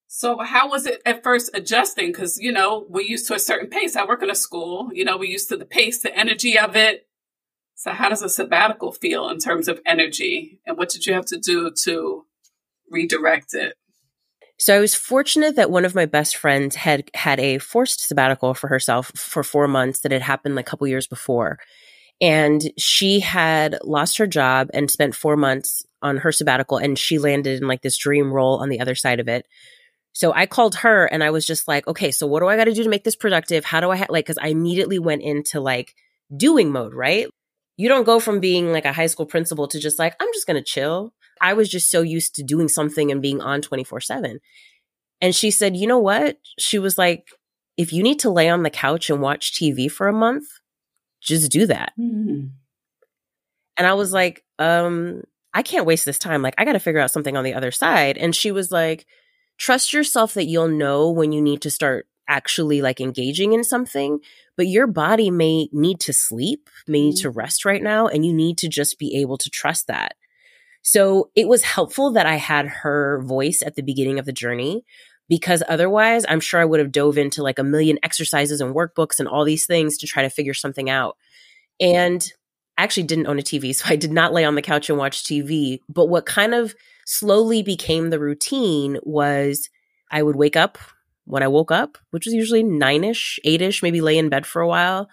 So 0.06 0.38
how 0.40 0.68
was 0.68 0.86
it 0.86 1.00
at 1.06 1.22
first 1.22 1.50
adjusting? 1.54 2.08
Because 2.08 2.38
you 2.38 2.52
know 2.52 2.86
we're 2.88 3.02
used 3.02 3.26
to 3.28 3.34
a 3.34 3.38
certain 3.38 3.70
pace. 3.70 3.96
I 3.96 4.04
work 4.04 4.22
in 4.22 4.30
a 4.30 4.34
school. 4.34 4.90
You 4.92 5.04
know 5.04 5.16
we're 5.16 5.30
used 5.30 5.48
to 5.48 5.56
the 5.56 5.64
pace, 5.64 6.02
the 6.02 6.16
energy 6.16 6.58
of 6.58 6.76
it. 6.76 7.06
So, 7.74 7.90
how 7.90 8.08
does 8.08 8.22
a 8.22 8.28
sabbatical 8.28 8.92
feel 8.92 9.28
in 9.28 9.38
terms 9.38 9.66
of 9.66 9.80
energy? 9.84 10.60
And 10.66 10.76
what 10.78 10.90
did 10.90 11.06
you 11.06 11.14
have 11.14 11.26
to 11.26 11.38
do 11.38 11.70
to 11.84 12.26
redirect 12.90 13.54
it? 13.54 13.74
So 14.58 14.76
I 14.76 14.78
was 14.78 14.94
fortunate 14.94 15.56
that 15.56 15.72
one 15.72 15.84
of 15.84 15.96
my 15.96 16.06
best 16.06 16.36
friends 16.36 16.76
had 16.76 17.10
had 17.14 17.40
a 17.40 17.58
forced 17.58 18.06
sabbatical 18.06 18.54
for 18.54 18.68
herself 18.68 19.10
for 19.16 19.42
four 19.42 19.66
months 19.66 19.98
that 20.00 20.12
had 20.12 20.22
happened 20.22 20.56
a 20.56 20.62
couple 20.62 20.86
years 20.86 21.08
before. 21.08 21.58
And 22.22 22.62
she 22.78 23.18
had 23.18 23.78
lost 23.82 24.18
her 24.18 24.28
job 24.28 24.70
and 24.72 24.88
spent 24.88 25.16
four 25.16 25.36
months 25.36 25.84
on 26.00 26.18
her 26.18 26.30
sabbatical 26.30 26.78
and 26.78 26.96
she 26.96 27.18
landed 27.18 27.60
in 27.60 27.66
like 27.66 27.82
this 27.82 27.98
dream 27.98 28.32
role 28.32 28.58
on 28.58 28.68
the 28.68 28.80
other 28.80 28.94
side 28.94 29.18
of 29.18 29.28
it. 29.28 29.46
So 30.12 30.32
I 30.32 30.46
called 30.46 30.76
her 30.76 31.06
and 31.06 31.24
I 31.24 31.30
was 31.30 31.44
just 31.44 31.66
like, 31.66 31.86
okay, 31.88 32.12
so 32.12 32.28
what 32.28 32.40
do 32.40 32.46
I 32.46 32.56
got 32.56 32.64
to 32.64 32.74
do 32.74 32.84
to 32.84 32.88
make 32.88 33.02
this 33.02 33.16
productive? 33.16 33.64
How 33.64 33.80
do 33.80 33.90
I 33.90 33.96
ha-? 33.96 34.06
like, 34.08 34.26
cause 34.26 34.38
I 34.40 34.48
immediately 34.48 35.00
went 35.00 35.22
into 35.22 35.60
like 35.60 35.94
doing 36.34 36.70
mode, 36.70 36.94
right? 36.94 37.26
You 37.76 37.88
don't 37.88 38.04
go 38.04 38.20
from 38.20 38.38
being 38.38 38.70
like 38.70 38.84
a 38.84 38.92
high 38.92 39.06
school 39.06 39.26
principal 39.26 39.66
to 39.68 39.80
just 39.80 39.98
like, 39.98 40.14
I'm 40.20 40.28
just 40.32 40.46
going 40.46 40.62
to 40.62 40.62
chill. 40.62 41.12
I 41.40 41.54
was 41.54 41.68
just 41.68 41.90
so 41.90 42.02
used 42.02 42.36
to 42.36 42.44
doing 42.44 42.68
something 42.68 43.10
and 43.10 43.20
being 43.20 43.40
on 43.40 43.62
24 43.62 44.00
7. 44.00 44.38
And 45.20 45.34
she 45.34 45.50
said, 45.50 45.76
you 45.76 45.88
know 45.88 45.98
what? 45.98 46.38
She 46.58 46.78
was 46.78 46.98
like, 46.98 47.28
if 47.76 47.92
you 47.92 48.02
need 48.02 48.20
to 48.20 48.30
lay 48.30 48.48
on 48.48 48.62
the 48.62 48.70
couch 48.70 49.08
and 49.10 49.20
watch 49.20 49.52
TV 49.52 49.90
for 49.90 50.06
a 50.06 50.12
month, 50.12 50.46
just 51.22 51.50
do 51.50 51.66
that. 51.66 51.92
Mm-hmm. 51.98 52.48
And 53.76 53.86
I 53.86 53.94
was 53.94 54.12
like, 54.12 54.44
um, 54.58 55.22
I 55.54 55.62
can't 55.62 55.86
waste 55.86 56.04
this 56.04 56.18
time. 56.18 56.42
Like, 56.42 56.54
I 56.58 56.64
got 56.64 56.72
to 56.72 56.80
figure 56.80 57.00
out 57.00 57.10
something 57.10 57.36
on 57.36 57.44
the 57.44 57.54
other 57.54 57.70
side. 57.70 58.18
And 58.18 58.34
she 58.34 58.50
was 58.50 58.70
like, 58.70 59.06
trust 59.58 59.92
yourself 59.92 60.34
that 60.34 60.46
you'll 60.46 60.68
know 60.68 61.10
when 61.10 61.32
you 61.32 61.40
need 61.40 61.62
to 61.62 61.70
start 61.70 62.06
actually 62.28 62.82
like 62.82 63.00
engaging 63.00 63.52
in 63.52 63.64
something, 63.64 64.18
but 64.56 64.66
your 64.66 64.86
body 64.86 65.30
may 65.30 65.68
need 65.72 66.00
to 66.00 66.12
sleep, 66.12 66.68
may 66.86 67.00
need 67.02 67.14
mm-hmm. 67.16 67.22
to 67.22 67.30
rest 67.30 67.64
right 67.64 67.82
now. 67.82 68.06
And 68.06 68.24
you 68.24 68.32
need 68.32 68.58
to 68.58 68.68
just 68.68 68.98
be 68.98 69.16
able 69.20 69.38
to 69.38 69.50
trust 69.50 69.86
that. 69.88 70.14
So 70.82 71.30
it 71.36 71.46
was 71.46 71.62
helpful 71.62 72.12
that 72.12 72.26
I 72.26 72.36
had 72.36 72.66
her 72.66 73.22
voice 73.22 73.62
at 73.64 73.76
the 73.76 73.82
beginning 73.82 74.18
of 74.18 74.24
the 74.24 74.32
journey 74.32 74.84
because 75.32 75.62
otherwise 75.66 76.26
I'm 76.28 76.40
sure 76.40 76.60
I 76.60 76.66
would 76.66 76.78
have 76.78 76.92
dove 76.92 77.16
into 77.16 77.42
like 77.42 77.58
a 77.58 77.64
million 77.64 77.98
exercises 78.02 78.60
and 78.60 78.74
workbooks 78.74 79.18
and 79.18 79.26
all 79.26 79.46
these 79.46 79.64
things 79.64 79.96
to 79.96 80.06
try 80.06 80.20
to 80.24 80.28
figure 80.28 80.52
something 80.52 80.90
out. 80.90 81.16
And 81.80 82.30
I 82.76 82.82
actually 82.82 83.04
didn't 83.04 83.28
own 83.28 83.38
a 83.38 83.42
TV, 83.42 83.74
so 83.74 83.86
I 83.88 83.96
did 83.96 84.12
not 84.12 84.34
lay 84.34 84.44
on 84.44 84.56
the 84.56 84.60
couch 84.60 84.90
and 84.90 84.98
watch 84.98 85.24
TV. 85.24 85.80
But 85.88 86.10
what 86.10 86.26
kind 86.26 86.52
of 86.52 86.74
slowly 87.06 87.62
became 87.62 88.10
the 88.10 88.18
routine 88.18 88.98
was 89.04 89.70
I 90.10 90.22
would 90.22 90.36
wake 90.36 90.54
up 90.54 90.76
when 91.24 91.42
I 91.42 91.48
woke 91.48 91.70
up, 91.70 91.96
which 92.10 92.26
was 92.26 92.34
usually 92.34 92.62
nine 92.62 93.02
ish, 93.02 93.40
eight 93.42 93.62
ish, 93.62 93.82
maybe 93.82 94.02
lay 94.02 94.18
in 94.18 94.28
bed 94.28 94.44
for 94.44 94.60
a 94.60 94.68
while. 94.68 95.08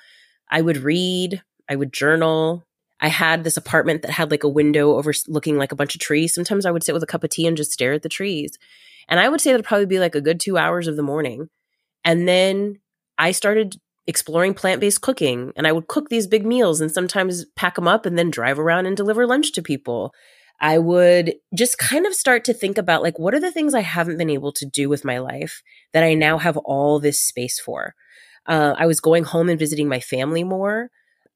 I 0.52 0.60
would 0.60 0.80
read, 0.80 1.42
I 1.70 1.78
would 1.78 1.94
journal, 1.94 2.66
I 3.00 3.08
had 3.08 3.46
this 3.46 3.56
apartment 3.56 4.02
that 4.02 4.12
had 4.12 4.32
like 4.32 4.44
a 4.44 4.50
window 4.50 4.98
overlooking 4.98 5.58
like 5.58 5.72
a 5.72 5.78
bunch 5.78 5.96
of 5.96 6.02
trees. 6.02 6.34
Sometimes 6.34 6.66
I 6.66 6.72
would 6.72 6.84
sit 6.84 6.92
with 6.92 7.04
a 7.04 7.08
cup 7.08 7.24
of 7.24 7.30
tea 7.30 7.48
and 7.48 7.56
just 7.56 7.72
stare 7.72 7.94
at 7.94 8.02
the 8.02 8.10
trees. 8.10 8.60
And 9.10 9.20
I 9.20 9.28
would 9.28 9.42
say 9.42 9.52
that'd 9.52 9.66
probably 9.66 9.88
be 9.88 10.00
like 10.00 10.16
a 10.16 10.22
good 10.22 10.40
two 10.40 10.58
hours 10.58 10.88
of 10.88 10.96
the 10.96 11.04
morning. 11.04 11.50
And 12.06 12.28
then 12.28 12.76
I 13.18 13.32
started 13.32 13.76
exploring 14.08 14.54
plant 14.54 14.80
based 14.82 15.02
cooking 15.02 15.52
and 15.56 15.68
I 15.68 15.72
would 15.72 15.88
cook 15.88 16.10
these 16.10 16.26
big 16.26 16.46
meals 16.46 16.82
and 16.82 16.92
sometimes 16.92 17.46
pack 17.56 17.76
them 17.76 17.88
up 17.88 18.06
and 18.06 18.18
then 18.18 18.32
drive 18.32 18.58
around 18.58 18.86
and 18.86 18.96
deliver 18.96 19.28
lunch 19.28 19.52
to 19.54 19.62
people. 19.62 20.14
I 20.62 20.78
would 20.78 21.36
just 21.56 21.78
kind 21.78 22.06
of 22.06 22.14
start 22.14 22.44
to 22.46 22.54
think 22.54 22.78
about 22.78 23.04
like, 23.04 23.18
what 23.18 23.34
are 23.34 23.40
the 23.40 23.52
things 23.52 23.74
I 23.74 23.82
haven't 23.82 24.18
been 24.18 24.30
able 24.30 24.52
to 24.54 24.66
do 24.66 24.90
with 24.90 25.06
my 25.06 25.20
life 25.20 25.62
that 25.94 26.04
I 26.04 26.14
now 26.14 26.38
have 26.38 26.58
all 26.58 27.00
this 27.00 27.22
space 27.22 27.60
for? 27.60 27.94
Uh, 28.46 28.74
I 28.78 28.86
was 28.86 29.00
going 29.00 29.24
home 29.24 29.50
and 29.50 29.60
visiting 29.60 29.88
my 29.88 30.00
family 30.00 30.44
more. 30.44 30.90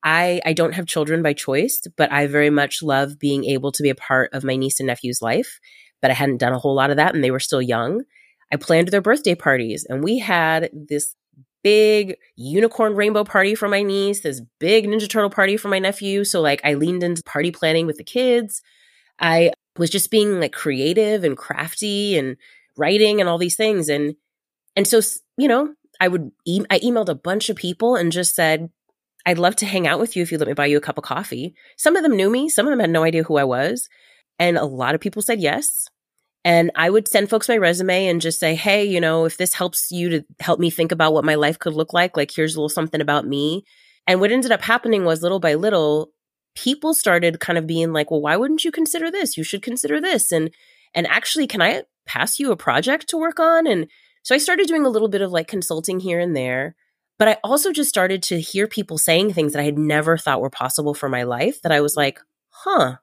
I, 0.03 0.42
I 0.46 0.53
don't 0.53 0.74
have 0.74 0.86
children 0.86 1.22
by 1.22 1.34
choice, 1.34 1.82
but 1.96 2.12
I 2.12 2.27
very 2.27 2.50
much 2.50 2.84
love 2.84 3.20
being 3.20 3.46
able 3.46 3.72
to 3.72 3.84
be 3.84 3.89
a 3.89 3.96
part 3.96 4.34
of 4.34 4.44
my 4.44 4.58
niece 4.58 4.80
and 4.80 4.88
nephew's 4.88 5.22
life. 5.22 5.60
But 6.04 6.12
I 6.12 6.14
hadn't 6.14 6.38
done 6.38 6.54
a 6.54 6.60
whole 6.60 6.76
lot 6.76 6.92
of 6.92 6.98
that 6.98 7.16
and 7.16 7.24
they 7.24 7.32
were 7.32 7.40
still 7.40 7.62
young. 7.62 8.04
I 8.52 8.58
planned 8.58 8.90
their 8.90 9.02
birthday 9.02 9.34
parties 9.34 9.88
and 9.90 10.04
we 10.04 10.20
had 10.20 10.70
this 10.72 11.16
big 11.64 12.18
unicorn 12.36 12.94
rainbow 12.94 13.24
party 13.24 13.56
for 13.56 13.68
my 13.68 13.82
niece, 13.82 14.22
this 14.22 14.42
big 14.60 14.86
Ninja 14.86 15.10
Turtle 15.10 15.30
party 15.30 15.58
for 15.58 15.70
my 15.70 15.80
nephew. 15.80 16.24
So, 16.26 16.42
like, 16.42 16.62
I 16.64 16.74
leaned 16.74 17.04
into 17.04 17.24
party 17.24 17.52
planning 17.52 17.88
with 17.88 17.98
the 17.98 18.04
kids. 18.04 18.62
I 19.20 19.52
was 19.78 19.90
just 19.90 20.12
being 20.12 20.40
like 20.40 20.52
creative 20.52 21.24
and 21.24 21.38
crafty 21.38 22.18
and 22.18 22.36
writing 22.78 23.20
and 23.20 23.30
all 23.30 23.38
these 23.38 23.56
things. 23.56 23.90
And, 23.90 24.16
and 24.76 24.86
so, 24.86 25.00
you 25.38 25.48
know, 25.48 25.74
I 26.00 26.10
would, 26.10 26.32
e- 26.46 26.66
I 26.70 26.80
emailed 26.80 27.10
a 27.10 27.16
bunch 27.16 27.50
of 27.50 27.56
people 27.56 27.96
and 27.96 28.12
just 28.12 28.36
said, 28.36 28.70
I'd 29.26 29.38
love 29.38 29.56
to 29.58 29.66
hang 29.66 29.88
out 29.88 30.00
with 30.00 30.16
you 30.16 30.24
if 30.24 30.32
you 30.32 30.38
let 30.38 30.48
me 30.50 30.54
buy 30.54 30.66
you 30.66 30.78
a 30.78 30.82
cup 30.82 30.98
of 30.98 31.06
coffee. 31.06 31.56
Some 31.78 31.96
of 31.96 32.04
them 32.04 32.16
knew 32.16 32.30
me, 32.30 32.50
some 32.50 32.68
of 32.68 32.72
them 32.72 32.82
had 32.82 32.90
no 32.90 33.04
idea 33.04 33.24
who 33.24 33.38
I 33.38 33.46
was. 33.46 33.88
And 34.40 34.58
a 34.58 34.66
lot 34.66 34.96
of 34.96 35.02
people 35.02 35.22
said 35.22 35.40
yes. 35.40 35.88
And 36.46 36.72
I 36.75 36.90
would 36.90 37.08
send 37.08 37.30
folks 37.30 37.48
my 37.48 37.58
resume 37.58 38.08
and 38.08 38.20
just 38.20 38.40
say, 38.40 38.54
hey, 38.54 38.84
you 38.84 39.00
know, 39.00 39.25
if 39.25 39.38
this 39.38 39.54
helps 39.54 39.92
you 39.92 40.10
to 40.10 40.25
help 40.42 40.60
me 40.60 40.70
think 40.70 40.92
about 40.92 41.13
what 41.13 41.24
my 41.24 41.36
life 41.36 41.58
could 41.58 41.74
look 41.74 41.94
like, 41.94 42.18
like 42.18 42.32
here's 42.32 42.56
a 42.56 42.60
little 42.60 42.70
something 42.70 43.00
about 43.00 43.25
me. 43.25 43.63
And 44.08 44.20
what 44.20 44.32
ended 44.32 44.52
up 44.52 44.62
happening 44.62 45.06
was 45.06 45.24
little 45.24 45.40
by 45.40 45.54
little, 45.54 46.12
people 46.56 46.94
started 46.94 47.40
kind 47.40 47.58
of 47.58 47.66
being 47.66 47.94
like, 47.94 48.12
well, 48.12 48.22
why 48.22 48.36
wouldn't 48.36 48.66
you 48.66 48.72
consider 48.72 49.10
this? 49.10 49.38
You 49.38 49.44
should 49.44 49.62
consider 49.62 50.02
this. 50.02 50.32
And 50.32 50.52
and 50.94 51.08
actually, 51.08 51.48
can 51.48 51.62
I 51.62 51.84
pass 52.06 52.40
you 52.40 52.52
a 52.52 52.58
project 52.58 53.08
to 53.10 53.18
work 53.18 53.40
on? 53.40 53.66
And 53.66 53.88
so 54.22 54.36
I 54.36 54.38
started 54.38 54.68
doing 54.68 54.86
a 54.86 54.90
little 54.90 55.08
bit 55.08 55.22
of 55.22 55.32
like 55.32 55.48
consulting 55.48 56.00
here 56.00 56.20
and 56.20 56.36
there. 56.36 56.75
But 57.18 57.28
I 57.28 57.38
also 57.44 57.72
just 57.72 57.90
started 57.90 58.22
to 58.24 58.42
hear 58.42 58.68
people 58.68 58.98
saying 58.98 59.34
things 59.34 59.54
that 59.54 59.60
I 59.60 59.66
had 59.66 59.78
never 59.78 60.18
thought 60.18 60.42
were 60.42 60.50
possible 60.50 60.94
for 60.94 61.10
my 61.10 61.24
life 61.24 61.62
that 61.62 61.72
I 61.72 61.82
was 61.82 61.96
like, 61.96 62.20
huh, 62.50 62.98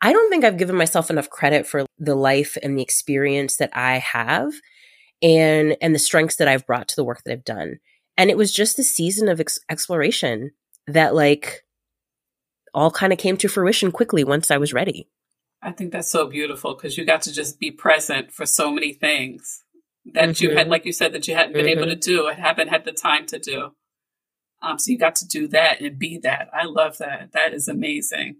I 0.00 0.12
don't 0.12 0.30
think 0.30 0.44
I've 0.44 0.58
given 0.58 0.76
myself 0.76 1.10
enough 1.10 1.30
credit 1.30 1.66
for 1.66 1.86
the 1.98 2.14
life 2.14 2.56
and 2.62 2.78
the 2.78 2.82
experience 2.82 3.56
that 3.56 3.70
I 3.76 3.98
have 3.98 4.52
and 5.20 5.76
and 5.80 5.94
the 5.94 5.98
strengths 5.98 6.36
that 6.36 6.48
I've 6.48 6.66
brought 6.66 6.88
to 6.88 6.96
the 6.96 7.04
work 7.04 7.22
that 7.24 7.32
I've 7.32 7.44
done. 7.44 7.80
And 8.16 8.30
it 8.30 8.36
was 8.36 8.52
just 8.52 8.78
a 8.78 8.84
season 8.84 9.28
of 9.28 9.40
ex- 9.40 9.60
exploration 9.70 10.52
that 10.86 11.14
like 11.14 11.64
all 12.74 12.90
kind 12.90 13.12
of 13.12 13.18
came 13.18 13.36
to 13.38 13.48
fruition 13.48 13.90
quickly 13.90 14.24
once 14.24 14.50
I 14.50 14.58
was 14.58 14.72
ready. 14.72 15.08
I 15.62 15.72
think 15.72 15.92
that's 15.92 16.10
so 16.10 16.28
beautiful 16.28 16.74
because 16.74 16.96
you 16.96 17.04
got 17.04 17.22
to 17.22 17.32
just 17.32 17.58
be 17.58 17.70
present 17.70 18.32
for 18.32 18.46
so 18.46 18.70
many 18.70 18.92
things 18.92 19.64
that 20.14 20.28
mm-hmm. 20.28 20.44
you 20.44 20.50
had, 20.50 20.62
mm-hmm. 20.62 20.70
like 20.70 20.84
you 20.84 20.92
said, 20.92 21.12
that 21.12 21.26
you 21.26 21.34
hadn't 21.34 21.52
been 21.52 21.66
mm-hmm. 21.66 21.80
able 21.80 21.86
to 21.86 21.96
do 21.96 22.28
and 22.28 22.38
haven't 22.38 22.68
had 22.68 22.84
the 22.84 22.92
time 22.92 23.26
to 23.26 23.38
do. 23.38 23.72
Um, 24.62 24.78
so 24.78 24.92
you 24.92 24.98
got 24.98 25.16
to 25.16 25.26
do 25.26 25.48
that 25.48 25.80
and 25.80 25.98
be 25.98 26.18
that. 26.18 26.48
I 26.52 26.64
love 26.64 26.98
that. 26.98 27.30
That 27.32 27.52
is 27.52 27.68
amazing. 27.68 28.36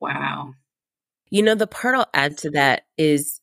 Wow. 0.00 0.54
You 1.30 1.42
know, 1.42 1.54
the 1.54 1.66
part 1.66 1.94
I'll 1.94 2.10
add 2.14 2.38
to 2.38 2.50
that 2.50 2.82
is, 2.96 3.40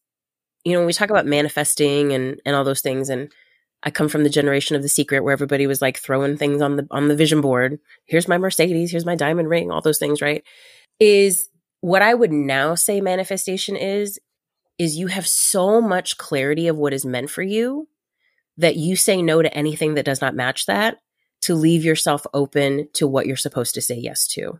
you 0.63 0.73
know, 0.73 0.79
when 0.79 0.87
we 0.87 0.93
talk 0.93 1.09
about 1.09 1.25
manifesting 1.25 2.13
and 2.13 2.39
and 2.45 2.55
all 2.55 2.63
those 2.63 2.81
things, 2.81 3.09
and 3.09 3.31
I 3.83 3.91
come 3.91 4.09
from 4.09 4.23
the 4.23 4.29
generation 4.29 4.75
of 4.75 4.81
the 4.81 4.89
secret 4.89 5.23
where 5.23 5.33
everybody 5.33 5.67
was 5.67 5.81
like 5.81 5.97
throwing 5.97 6.37
things 6.37 6.61
on 6.61 6.75
the 6.75 6.87
on 6.91 7.07
the 7.07 7.15
vision 7.15 7.41
board. 7.41 7.79
Here's 8.05 8.27
my 8.27 8.37
Mercedes, 8.37 8.91
here's 8.91 9.05
my 9.05 9.15
diamond 9.15 9.49
ring, 9.49 9.71
all 9.71 9.81
those 9.81 9.99
things, 9.99 10.21
right? 10.21 10.43
Is 10.99 11.49
what 11.81 12.01
I 12.01 12.13
would 12.13 12.31
now 12.31 12.75
say 12.75 13.01
manifestation 13.01 13.75
is 13.75 14.19
is 14.77 14.97
you 14.97 15.07
have 15.07 15.27
so 15.27 15.81
much 15.81 16.17
clarity 16.17 16.67
of 16.67 16.77
what 16.77 16.93
is 16.93 17.05
meant 17.05 17.29
for 17.29 17.43
you 17.43 17.87
that 18.57 18.75
you 18.75 18.95
say 18.95 19.21
no 19.21 19.41
to 19.41 19.53
anything 19.53 19.95
that 19.95 20.05
does 20.05 20.21
not 20.21 20.35
match 20.35 20.65
that 20.65 20.97
to 21.41 21.55
leave 21.55 21.83
yourself 21.83 22.25
open 22.33 22.87
to 22.93 23.07
what 23.07 23.25
you're 23.25 23.35
supposed 23.35 23.75
to 23.75 23.81
say 23.81 23.95
yes 23.95 24.27
to. 24.27 24.59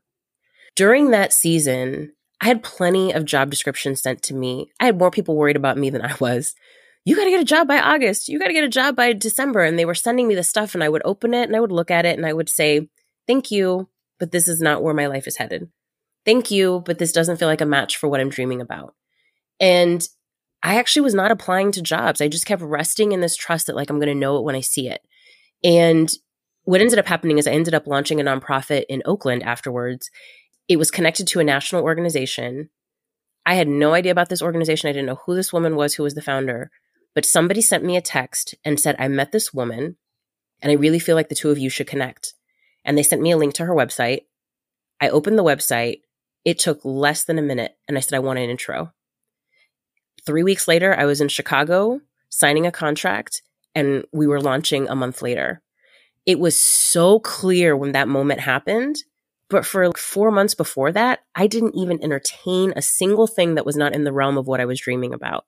During 0.76 1.12
that 1.12 1.34
season, 1.34 2.14
I 2.42 2.46
had 2.46 2.64
plenty 2.64 3.14
of 3.14 3.26
job 3.26 3.52
descriptions 3.52 4.02
sent 4.02 4.24
to 4.24 4.34
me. 4.34 4.72
I 4.80 4.86
had 4.86 4.98
more 4.98 5.12
people 5.12 5.36
worried 5.36 5.56
about 5.56 5.78
me 5.78 5.92
than 5.92 6.02
I 6.02 6.16
was. 6.20 6.56
You 7.06 7.16
got 7.16 7.26
to 7.26 7.30
get 7.30 7.42
a 7.42 7.46
job 7.46 7.68
by 7.68 7.80
August. 7.80 8.28
You 8.28 8.40
got 8.40 8.48
to 8.48 8.54
get 8.54 8.64
a 8.64 8.70
job 8.70 8.96
by 8.96 9.14
December. 9.14 9.64
And 9.64 9.78
they 9.78 9.86
were 9.86 9.96
sending 9.96 10.28
me 10.28 10.36
the 10.36 10.44
stuff, 10.44 10.74
and 10.74 10.84
I 10.84 10.90
would 10.90 11.02
open 11.06 11.34
it 11.34 11.44
and 11.44 11.56
I 11.56 11.60
would 11.60 11.72
look 11.72 11.92
at 11.92 12.06
it 12.06 12.18
and 12.18 12.26
I 12.26 12.34
would 12.34 12.50
say, 12.50 12.90
Thank 13.28 13.52
you, 13.52 13.88
but 14.20 14.32
this 14.32 14.48
is 14.48 14.60
not 14.60 14.82
where 14.82 14.94
my 14.94 15.06
life 15.06 15.28
is 15.28 15.38
headed. 15.38 15.70
Thank 16.26 16.52
you, 16.52 16.84
but 16.86 16.98
this 16.98 17.12
doesn't 17.12 17.38
feel 17.38 17.48
like 17.48 17.62
a 17.62 17.66
match 17.66 17.98
for 17.98 18.10
what 18.10 18.20
I'm 18.20 18.30
dreaming 18.30 18.62
about. 18.62 18.96
And 19.60 20.08
I 20.64 20.78
actually 20.78 21.04
was 21.04 21.16
not 21.16 21.32
applying 21.32 21.72
to 21.74 21.82
jobs. 21.82 22.22
I 22.22 22.28
just 22.28 22.46
kept 22.46 22.62
resting 22.62 23.12
in 23.12 23.22
this 23.22 23.36
trust 23.36 23.68
that 23.68 23.76
like 23.76 23.90
I'm 23.90 24.00
going 24.00 24.08
to 24.08 24.16
know 24.16 24.38
it 24.38 24.44
when 24.44 24.56
I 24.56 24.62
see 24.62 24.88
it. 24.88 25.02
And 25.64 26.12
what 26.64 26.82
ended 26.82 27.00
up 27.00 27.08
happening 27.08 27.38
is 27.38 27.48
I 27.48 27.52
ended 27.52 27.74
up 27.74 27.88
launching 27.88 28.20
a 28.20 28.24
nonprofit 28.24 28.86
in 28.90 29.02
Oakland 29.06 29.44
afterwards. 29.44 30.10
It 30.72 30.80
was 30.80 30.90
connected 30.90 31.28
to 31.28 31.42
a 31.42 31.44
national 31.44 31.84
organization. 31.84 32.70
I 33.46 33.56
had 33.56 33.68
no 33.68 33.94
idea 33.94 34.14
about 34.14 34.30
this 34.30 34.42
organization. 34.42 34.88
I 34.88 34.94
didn't 34.94 35.08
know 35.08 35.20
who 35.26 35.36
this 35.36 35.52
woman 35.52 35.76
was 35.76 35.96
who 35.96 36.04
was 36.04 36.14
the 36.14 36.22
founder, 36.22 36.72
but 37.14 37.26
somebody 37.26 37.60
sent 37.60 37.84
me 37.84 37.98
a 37.98 38.02
text 38.02 38.56
and 38.64 38.80
said, 38.80 38.96
I 38.98 39.10
met 39.10 39.34
this 39.34 39.54
woman 39.54 39.98
and 40.62 40.72
I 40.72 40.76
really 40.76 40.98
feel 40.98 41.18
like 41.18 41.28
the 41.28 41.36
two 41.36 41.50
of 41.50 41.58
you 41.58 41.70
should 41.70 41.88
connect. 41.88 42.36
And 42.86 42.98
they 42.98 43.04
sent 43.04 43.22
me 43.22 43.32
a 43.32 43.38
link 43.38 43.54
to 43.56 43.66
her 43.66 43.76
website. 43.76 44.22
I 45.02 45.10
opened 45.10 45.38
the 45.38 45.44
website. 45.44 46.04
It 46.46 46.58
took 46.58 46.80
less 46.86 47.26
than 47.26 47.38
a 47.38 47.42
minute 47.42 47.76
and 47.90 47.98
I 47.98 48.00
said, 48.00 48.16
I 48.16 48.20
want 48.20 48.40
an 48.40 48.50
intro. 48.50 48.94
Three 50.26 50.44
weeks 50.44 50.70
later, 50.70 50.98
I 50.98 51.04
was 51.04 51.20
in 51.20 51.28
Chicago 51.28 52.00
signing 52.30 52.66
a 52.66 52.72
contract 52.72 53.42
and 53.76 54.06
we 54.14 54.26
were 54.26 54.40
launching 54.40 54.88
a 54.88 54.96
month 54.96 55.22
later. 55.22 55.62
It 56.26 56.40
was 56.40 56.58
so 56.58 57.20
clear 57.20 57.76
when 57.76 57.92
that 57.92 58.08
moment 58.08 58.40
happened, 58.40 58.96
But 59.52 59.66
for 59.66 59.86
like 59.86 59.98
four 59.98 60.32
months 60.32 60.56
before 60.56 60.94
that, 60.94 61.20
I 61.36 61.46
didn't 61.46 61.76
even 61.76 62.02
entertain 62.02 62.72
a 62.76 62.82
single 62.82 63.28
thing 63.28 63.56
that 63.56 63.66
was 63.66 63.76
not 63.76 63.94
in 63.94 64.06
the 64.06 64.14
realm 64.14 64.38
of 64.38 64.48
what 64.48 64.62
I 64.62 64.66
was 64.66 64.80
dreaming 64.80 65.14
about. 65.14 65.46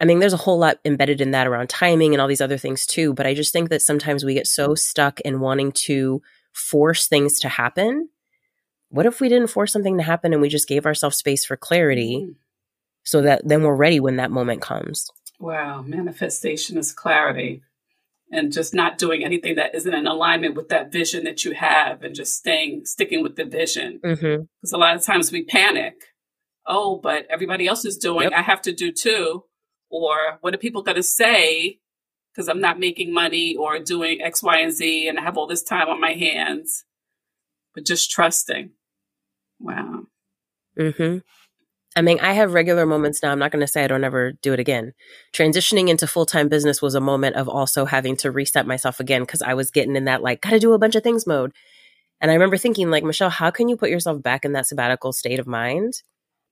I 0.00 0.06
mean, 0.06 0.20
there's 0.20 0.32
a 0.32 0.38
whole 0.38 0.58
lot 0.58 0.78
embedded 0.86 1.20
in 1.20 1.32
that 1.32 1.46
around 1.46 1.68
timing 1.68 2.14
and 2.14 2.20
all 2.20 2.28
these 2.28 2.40
other 2.40 2.56
things 2.56 2.86
too. 2.86 3.12
But 3.12 3.26
I 3.26 3.34
just 3.34 3.52
think 3.52 3.68
that 3.68 3.82
sometimes 3.82 4.24
we 4.24 4.32
get 4.32 4.46
so 4.46 4.74
stuck 4.74 5.20
in 5.20 5.40
wanting 5.40 5.72
to 5.72 6.22
force 6.52 7.06
things 7.06 7.38
to 7.40 7.50
happen. 7.50 8.08
What 8.88 9.04
if 9.04 9.20
we 9.20 9.28
didn't 9.28 9.48
force 9.48 9.72
something 9.72 9.98
to 9.98 10.02
happen 10.02 10.32
and 10.32 10.40
we 10.40 10.48
just 10.48 10.68
gave 10.68 10.86
ourselves 10.86 11.18
space 11.18 11.44
for 11.44 11.58
clarity 11.58 12.26
mm. 12.26 12.34
so 13.04 13.20
that 13.20 13.46
then 13.46 13.62
we're 13.62 13.76
ready 13.76 14.00
when 14.00 14.16
that 14.16 14.30
moment 14.30 14.62
comes? 14.62 15.10
Wow, 15.38 15.82
manifestation 15.82 16.78
is 16.78 16.90
clarity 16.92 17.62
and 18.30 18.52
just 18.52 18.74
not 18.74 18.98
doing 18.98 19.24
anything 19.24 19.54
that 19.54 19.74
isn't 19.74 19.94
in 19.94 20.06
alignment 20.06 20.54
with 20.54 20.68
that 20.68 20.90
vision 20.90 21.24
that 21.24 21.44
you 21.44 21.52
have 21.52 22.02
and 22.02 22.14
just 22.14 22.34
staying 22.34 22.84
sticking 22.84 23.22
with 23.22 23.36
the 23.36 23.44
vision. 23.44 24.00
Because 24.02 24.20
mm-hmm. 24.20 24.74
a 24.74 24.78
lot 24.78 24.96
of 24.96 25.04
times 25.04 25.30
we 25.30 25.44
panic 25.44 25.94
oh 26.66 26.98
but 27.02 27.26
everybody 27.30 27.66
else 27.66 27.84
is 27.84 27.96
doing 27.96 28.24
yep. 28.24 28.32
i 28.32 28.42
have 28.42 28.62
to 28.62 28.72
do 28.72 28.92
too. 28.92 29.44
Or 29.88 30.38
what 30.40 30.52
are 30.52 30.58
people 30.58 30.82
going 30.82 30.96
to 30.96 31.02
say 31.02 31.78
because 32.32 32.48
i'm 32.48 32.60
not 32.60 32.80
making 32.80 33.14
money 33.14 33.56
or 33.56 33.78
doing 33.78 34.20
x 34.20 34.42
y 34.42 34.58
and 34.58 34.72
z 34.72 35.08
and 35.08 35.18
i 35.18 35.22
have 35.22 35.36
all 35.36 35.46
this 35.46 35.62
time 35.62 35.88
on 35.88 36.00
my 36.00 36.12
hands? 36.12 36.84
But 37.74 37.84
just 37.84 38.10
trusting. 38.10 38.70
Wow. 39.60 40.04
Mm-hmm 40.78 41.18
I 41.96 42.02
mean, 42.02 42.20
I 42.20 42.34
have 42.34 42.52
regular 42.52 42.84
moments 42.84 43.22
now. 43.22 43.32
I'm 43.32 43.38
not 43.38 43.50
going 43.50 43.62
to 43.62 43.66
say 43.66 43.82
I 43.82 43.86
don't 43.86 44.04
ever 44.04 44.32
do 44.42 44.52
it 44.52 44.60
again. 44.60 44.92
Transitioning 45.32 45.88
into 45.88 46.06
full 46.06 46.26
time 46.26 46.48
business 46.48 46.82
was 46.82 46.94
a 46.94 47.00
moment 47.00 47.36
of 47.36 47.48
also 47.48 47.86
having 47.86 48.16
to 48.18 48.30
reset 48.30 48.66
myself 48.66 49.00
again 49.00 49.22
because 49.22 49.40
I 49.40 49.54
was 49.54 49.70
getting 49.70 49.96
in 49.96 50.04
that 50.04 50.22
like, 50.22 50.42
gotta 50.42 50.60
do 50.60 50.74
a 50.74 50.78
bunch 50.78 50.94
of 50.94 51.02
things 51.02 51.26
mode. 51.26 51.52
And 52.20 52.30
I 52.30 52.34
remember 52.34 52.58
thinking, 52.58 52.90
like, 52.90 53.02
Michelle, 53.02 53.30
how 53.30 53.50
can 53.50 53.68
you 53.68 53.76
put 53.76 53.90
yourself 53.90 54.22
back 54.22 54.44
in 54.44 54.52
that 54.52 54.66
sabbatical 54.66 55.12
state 55.12 55.38
of 55.38 55.46
mind 55.46 55.94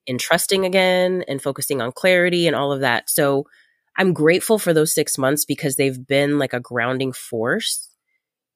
in 0.07 0.19
trusting 0.19 0.65
again 0.65 1.25
and 1.29 1.43
focusing 1.43 1.81
on 1.83 1.93
clarity 1.93 2.47
and 2.47 2.57
all 2.57 2.73
of 2.73 2.81
that? 2.81 3.11
So 3.11 3.45
I'm 3.99 4.15
grateful 4.15 4.59
for 4.59 4.73
those 4.73 4.95
six 4.95 5.19
months 5.19 5.45
because 5.45 5.77
they've 5.77 6.07
been 6.07 6.39
like 6.39 6.55
a 6.55 6.61
grounding 6.61 7.13
force 7.13 7.91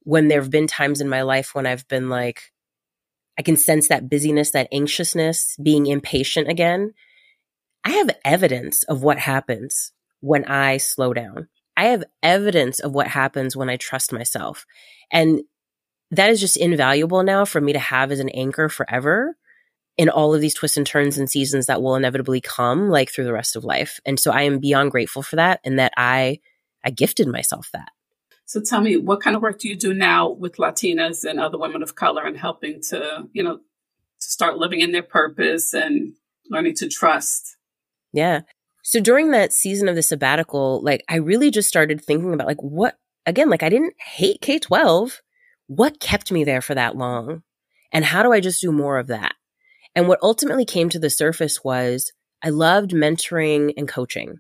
when 0.03 0.29
there 0.29 0.41
have 0.41 0.51
been 0.51 0.67
times 0.67 1.03
in 1.03 1.09
my 1.09 1.23
life 1.23 1.55
when 1.55 1.67
I've 1.67 1.87
been 1.89 2.09
like, 2.09 2.53
I 3.39 3.43
can 3.43 3.57
sense 3.57 3.89
that 3.89 4.11
busyness, 4.11 4.51
that 4.51 4.69
anxiousness, 4.73 5.57
being 5.63 5.87
impatient 5.87 6.49
again. 6.49 6.93
I 7.85 7.91
have 7.93 8.11
evidence 8.25 8.83
of 8.83 9.03
what 9.03 9.19
happens 9.19 9.93
when 10.21 10.45
I 10.45 10.79
slow 10.79 11.15
down. 11.15 11.49
I 11.77 11.85
have 11.87 12.05
evidence 12.23 12.81
of 12.81 12.93
what 12.93 13.07
happens 13.07 13.57
when 13.57 13.71
I 13.71 13.77
trust 13.77 14.13
myself. 14.13 14.67
And 15.13 15.43
that 16.11 16.31
is 16.31 16.41
just 16.41 16.57
invaluable 16.57 17.23
now 17.23 17.45
for 17.45 17.61
me 17.61 17.73
to 17.73 17.79
have 17.79 18.11
as 18.11 18.19
an 18.19 18.31
anchor 18.31 18.69
forever 18.69 19.37
in 19.97 20.09
all 20.09 20.35
of 20.35 20.41
these 20.41 20.55
twists 20.55 20.77
and 20.77 20.87
turns 20.87 21.19
and 21.19 21.31
seasons 21.31 21.67
that 21.67 21.83
will 21.83 21.97
inevitably 21.97 22.41
come 22.41 22.89
like 22.89 23.11
through 23.11 23.25
the 23.25 23.33
rest 23.33 23.57
of 23.57 23.65
life. 23.65 24.01
And 24.05 24.19
so 24.19 24.33
I 24.33 24.43
am 24.43 24.59
beyond 24.59 24.91
grateful 24.91 25.23
for 25.23 25.37
that 25.37 25.61
and 25.65 25.79
that 25.79 25.93
I 25.97 26.41
I 26.85 26.91
gifted 26.91 27.27
myself 27.29 27.69
that. 27.73 27.91
So 28.49 28.63
tell 28.63 28.81
me, 28.81 28.97
what 28.97 29.21
kind 29.21 29.37
of 29.37 29.43
work 29.43 29.59
do 29.59 29.69
you 29.69 29.77
do 29.77 29.93
now 29.93 30.31
with 30.31 30.57
Latinas 30.57 31.23
and 31.23 31.39
other 31.39 31.59
women 31.59 31.83
of 31.83 31.95
color 31.95 32.25
and 32.25 32.35
helping 32.35 32.81
to, 32.89 33.29
you 33.35 33.43
know, 33.43 33.59
to 33.59 33.63
start 34.27 34.57
living 34.57 34.81
in 34.81 34.91
their 34.91 35.03
purpose 35.03 35.75
and 35.75 36.15
learning 36.49 36.75
to 36.77 36.89
trust? 36.89 37.59
Yeah. 38.15 38.41
So 38.83 39.01
during 39.01 39.33
that 39.33 39.53
season 39.53 39.87
of 39.87 39.97
the 39.97 40.03
sabbatical, 40.03 40.83
like 40.83 41.05
I 41.11 41.17
really 41.17 41.51
just 41.51 41.69
started 41.69 42.03
thinking 42.03 42.33
about 42.33 42.47
like 42.47 42.63
what 42.63 42.97
again, 43.27 43.51
like 43.51 43.63
I 43.63 43.69
didn't 43.69 44.01
hate 44.01 44.41
K 44.41 44.59
12. 44.59 45.21
What 45.67 46.01
kept 46.01 46.33
me 46.33 46.43
there 46.43 46.63
for 46.63 46.75
that 46.75 46.97
long? 46.97 47.43
And 47.93 48.03
how 48.03 48.23
do 48.23 48.33
I 48.33 48.41
just 48.41 48.63
do 48.63 48.73
more 48.73 48.97
of 48.97 49.09
that? 49.09 49.35
And 49.95 50.09
what 50.09 50.21
ultimately 50.23 50.65
came 50.65 50.89
to 50.89 50.99
the 50.99 51.11
surface 51.11 51.63
was 51.63 52.15
I 52.43 52.49
loved 52.49 52.93
mentoring 52.93 53.75
and 53.77 53.87
coaching 53.87 54.39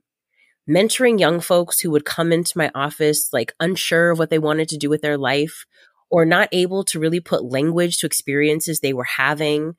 mentoring 0.69 1.19
young 1.19 1.41
folks 1.41 1.81
who 1.81 1.91
would 1.91 2.05
come 2.05 2.33
into 2.33 2.59
my 2.59 2.71
office 2.75 3.33
like 3.33 3.55
unsure 3.59 4.11
of 4.11 4.19
what 4.19 4.31
they 4.31 4.39
wanted 4.39 4.69
to 4.69 4.77
do 4.77 4.91
with 4.91 5.03
their 5.03 5.17
life 5.17 5.65
or 6.11 6.25
not 6.25 6.49
able 6.53 6.85
to 6.85 6.99
really 6.99 7.21
put 7.21 7.45
language 7.45 7.99
to 7.99 8.07
experiences 8.07 8.81
they 8.81 8.93
were 8.93 9.05
having. 9.05 9.75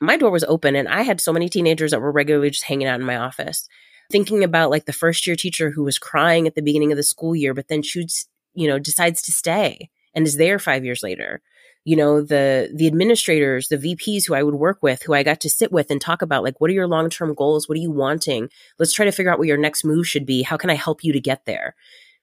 My 0.00 0.16
door 0.16 0.30
was 0.30 0.44
open 0.44 0.76
and 0.76 0.88
I 0.88 1.02
had 1.02 1.20
so 1.20 1.32
many 1.32 1.48
teenagers 1.48 1.92
that 1.92 2.00
were 2.00 2.12
regularly 2.12 2.50
just 2.50 2.64
hanging 2.64 2.86
out 2.86 3.00
in 3.00 3.06
my 3.06 3.16
office. 3.16 3.68
Thinking 4.10 4.44
about 4.44 4.70
like 4.70 4.84
the 4.84 4.92
first 4.92 5.26
year 5.26 5.36
teacher 5.36 5.70
who 5.70 5.84
was 5.84 5.98
crying 5.98 6.46
at 6.46 6.54
the 6.54 6.62
beginning 6.62 6.92
of 6.92 6.96
the 6.96 7.02
school 7.02 7.34
year, 7.34 7.54
but 7.54 7.68
then 7.68 7.82
shoots, 7.82 8.26
you 8.52 8.68
know, 8.68 8.78
decides 8.78 9.22
to 9.22 9.32
stay 9.32 9.90
and 10.14 10.26
is 10.26 10.36
there 10.36 10.58
five 10.58 10.84
years 10.84 11.02
later 11.02 11.42
you 11.84 11.96
know 11.96 12.22
the 12.22 12.70
the 12.74 12.86
administrators 12.86 13.68
the 13.68 13.76
vps 13.76 14.26
who 14.26 14.34
i 14.34 14.42
would 14.42 14.54
work 14.54 14.82
with 14.82 15.02
who 15.02 15.12
i 15.12 15.22
got 15.22 15.40
to 15.40 15.50
sit 15.50 15.70
with 15.70 15.90
and 15.90 16.00
talk 16.00 16.22
about 16.22 16.42
like 16.42 16.60
what 16.60 16.70
are 16.70 16.74
your 16.74 16.88
long-term 16.88 17.34
goals? 17.34 17.68
What 17.68 17.76
are 17.76 17.80
you 17.80 17.90
wanting? 17.90 18.48
Let's 18.78 18.94
try 18.94 19.04
to 19.04 19.12
figure 19.12 19.30
out 19.30 19.38
what 19.38 19.48
your 19.48 19.58
next 19.58 19.84
move 19.84 20.08
should 20.08 20.26
be. 20.26 20.42
How 20.42 20.56
can 20.56 20.70
i 20.70 20.74
help 20.74 21.04
you 21.04 21.12
to 21.12 21.20
get 21.20 21.44
there? 21.44 21.76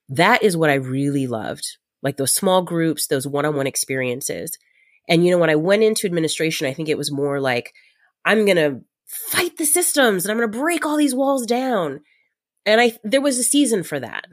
That 0.08 0.42
is 0.42 0.56
what 0.56 0.70
i 0.70 0.74
really 0.74 1.26
loved 1.26 1.78
like 2.02 2.16
those 2.16 2.34
small 2.34 2.62
groups 2.62 3.06
those 3.06 3.26
one-on-one 3.26 3.66
experiences. 3.66 4.58
And 5.08 5.24
you 5.24 5.30
know 5.30 5.38
when 5.38 5.50
i 5.50 5.56
went 5.56 5.82
into 5.82 6.06
administration 6.06 6.66
i 6.66 6.74
think 6.74 6.88
it 6.88 6.98
was 6.98 7.12
more 7.12 7.40
like 7.40 7.72
i'm 8.24 8.44
going 8.44 8.56
to 8.56 8.80
fight 9.06 9.56
the 9.58 9.66
systems 9.66 10.24
and 10.24 10.32
i'm 10.32 10.38
going 10.38 10.50
to 10.50 10.58
break 10.58 10.84
all 10.84 10.96
these 10.96 11.14
walls 11.14 11.46
down. 11.46 12.00
And 12.66 12.80
i 12.80 12.98
there 13.04 13.20
was 13.20 13.38
a 13.38 13.44
season 13.44 13.82
for 13.84 14.00
that. 14.00 14.26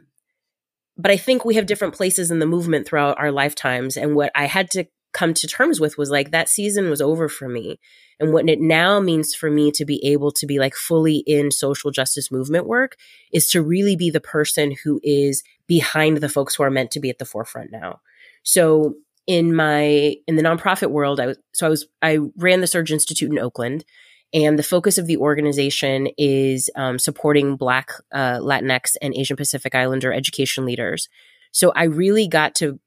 But 0.97 1.11
I 1.11 1.17
think 1.17 1.45
we 1.45 1.55
have 1.55 1.65
different 1.65 1.95
places 1.95 2.29
in 2.29 2.39
the 2.39 2.45
movement 2.45 2.85
throughout 2.85 3.17
our 3.17 3.31
lifetimes. 3.31 3.95
And 3.95 4.15
what 4.15 4.33
I 4.35 4.47
had 4.47 4.69
to 4.71 4.85
come 5.13 5.33
to 5.33 5.47
terms 5.47 5.79
with 5.79 5.97
was 5.97 6.09
like 6.09 6.31
that 6.31 6.49
season 6.49 6.89
was 6.89 7.01
over 7.01 7.27
for 7.29 7.49
me. 7.49 7.79
And 8.19 8.33
what 8.33 8.49
it 8.49 8.59
now 8.59 8.99
means 8.99 9.33
for 9.33 9.49
me 9.49 9.71
to 9.71 9.85
be 9.85 10.03
able 10.05 10.31
to 10.33 10.45
be 10.45 10.59
like 10.59 10.75
fully 10.75 11.23
in 11.25 11.51
social 11.51 11.89
justice 11.89 12.31
movement 12.31 12.67
work 12.67 12.97
is 13.31 13.49
to 13.51 13.61
really 13.61 13.95
be 13.95 14.09
the 14.09 14.19
person 14.19 14.75
who 14.83 14.99
is 15.03 15.41
behind 15.67 16.17
the 16.17 16.29
folks 16.29 16.55
who 16.55 16.63
are 16.63 16.71
meant 16.71 16.91
to 16.91 16.99
be 16.99 17.09
at 17.09 17.17
the 17.17 17.25
forefront 17.25 17.71
now. 17.71 18.01
So 18.43 18.95
in 19.25 19.55
my 19.55 20.15
in 20.27 20.35
the 20.35 20.43
nonprofit 20.43 20.89
world, 20.89 21.19
I 21.19 21.27
was 21.27 21.37
so 21.53 21.67
I 21.67 21.69
was 21.69 21.87
I 22.01 22.17
ran 22.35 22.61
the 22.61 22.67
Surge 22.67 22.91
Institute 22.91 23.31
in 23.31 23.39
Oakland, 23.39 23.85
and 24.33 24.57
the 24.57 24.63
focus 24.63 24.97
of 24.97 25.07
the 25.07 25.17
organization 25.17 26.07
is 26.17 26.69
um, 26.75 26.97
supporting 26.97 27.55
Black, 27.55 27.91
uh, 28.11 28.39
Latinx, 28.39 28.95
and 29.01 29.13
Asian 29.15 29.37
Pacific 29.37 29.75
Islander 29.75 30.11
education 30.11 30.65
leaders. 30.65 31.09
So 31.51 31.71
I 31.75 31.83
really 31.83 32.27
got 32.27 32.55
to 32.55 32.79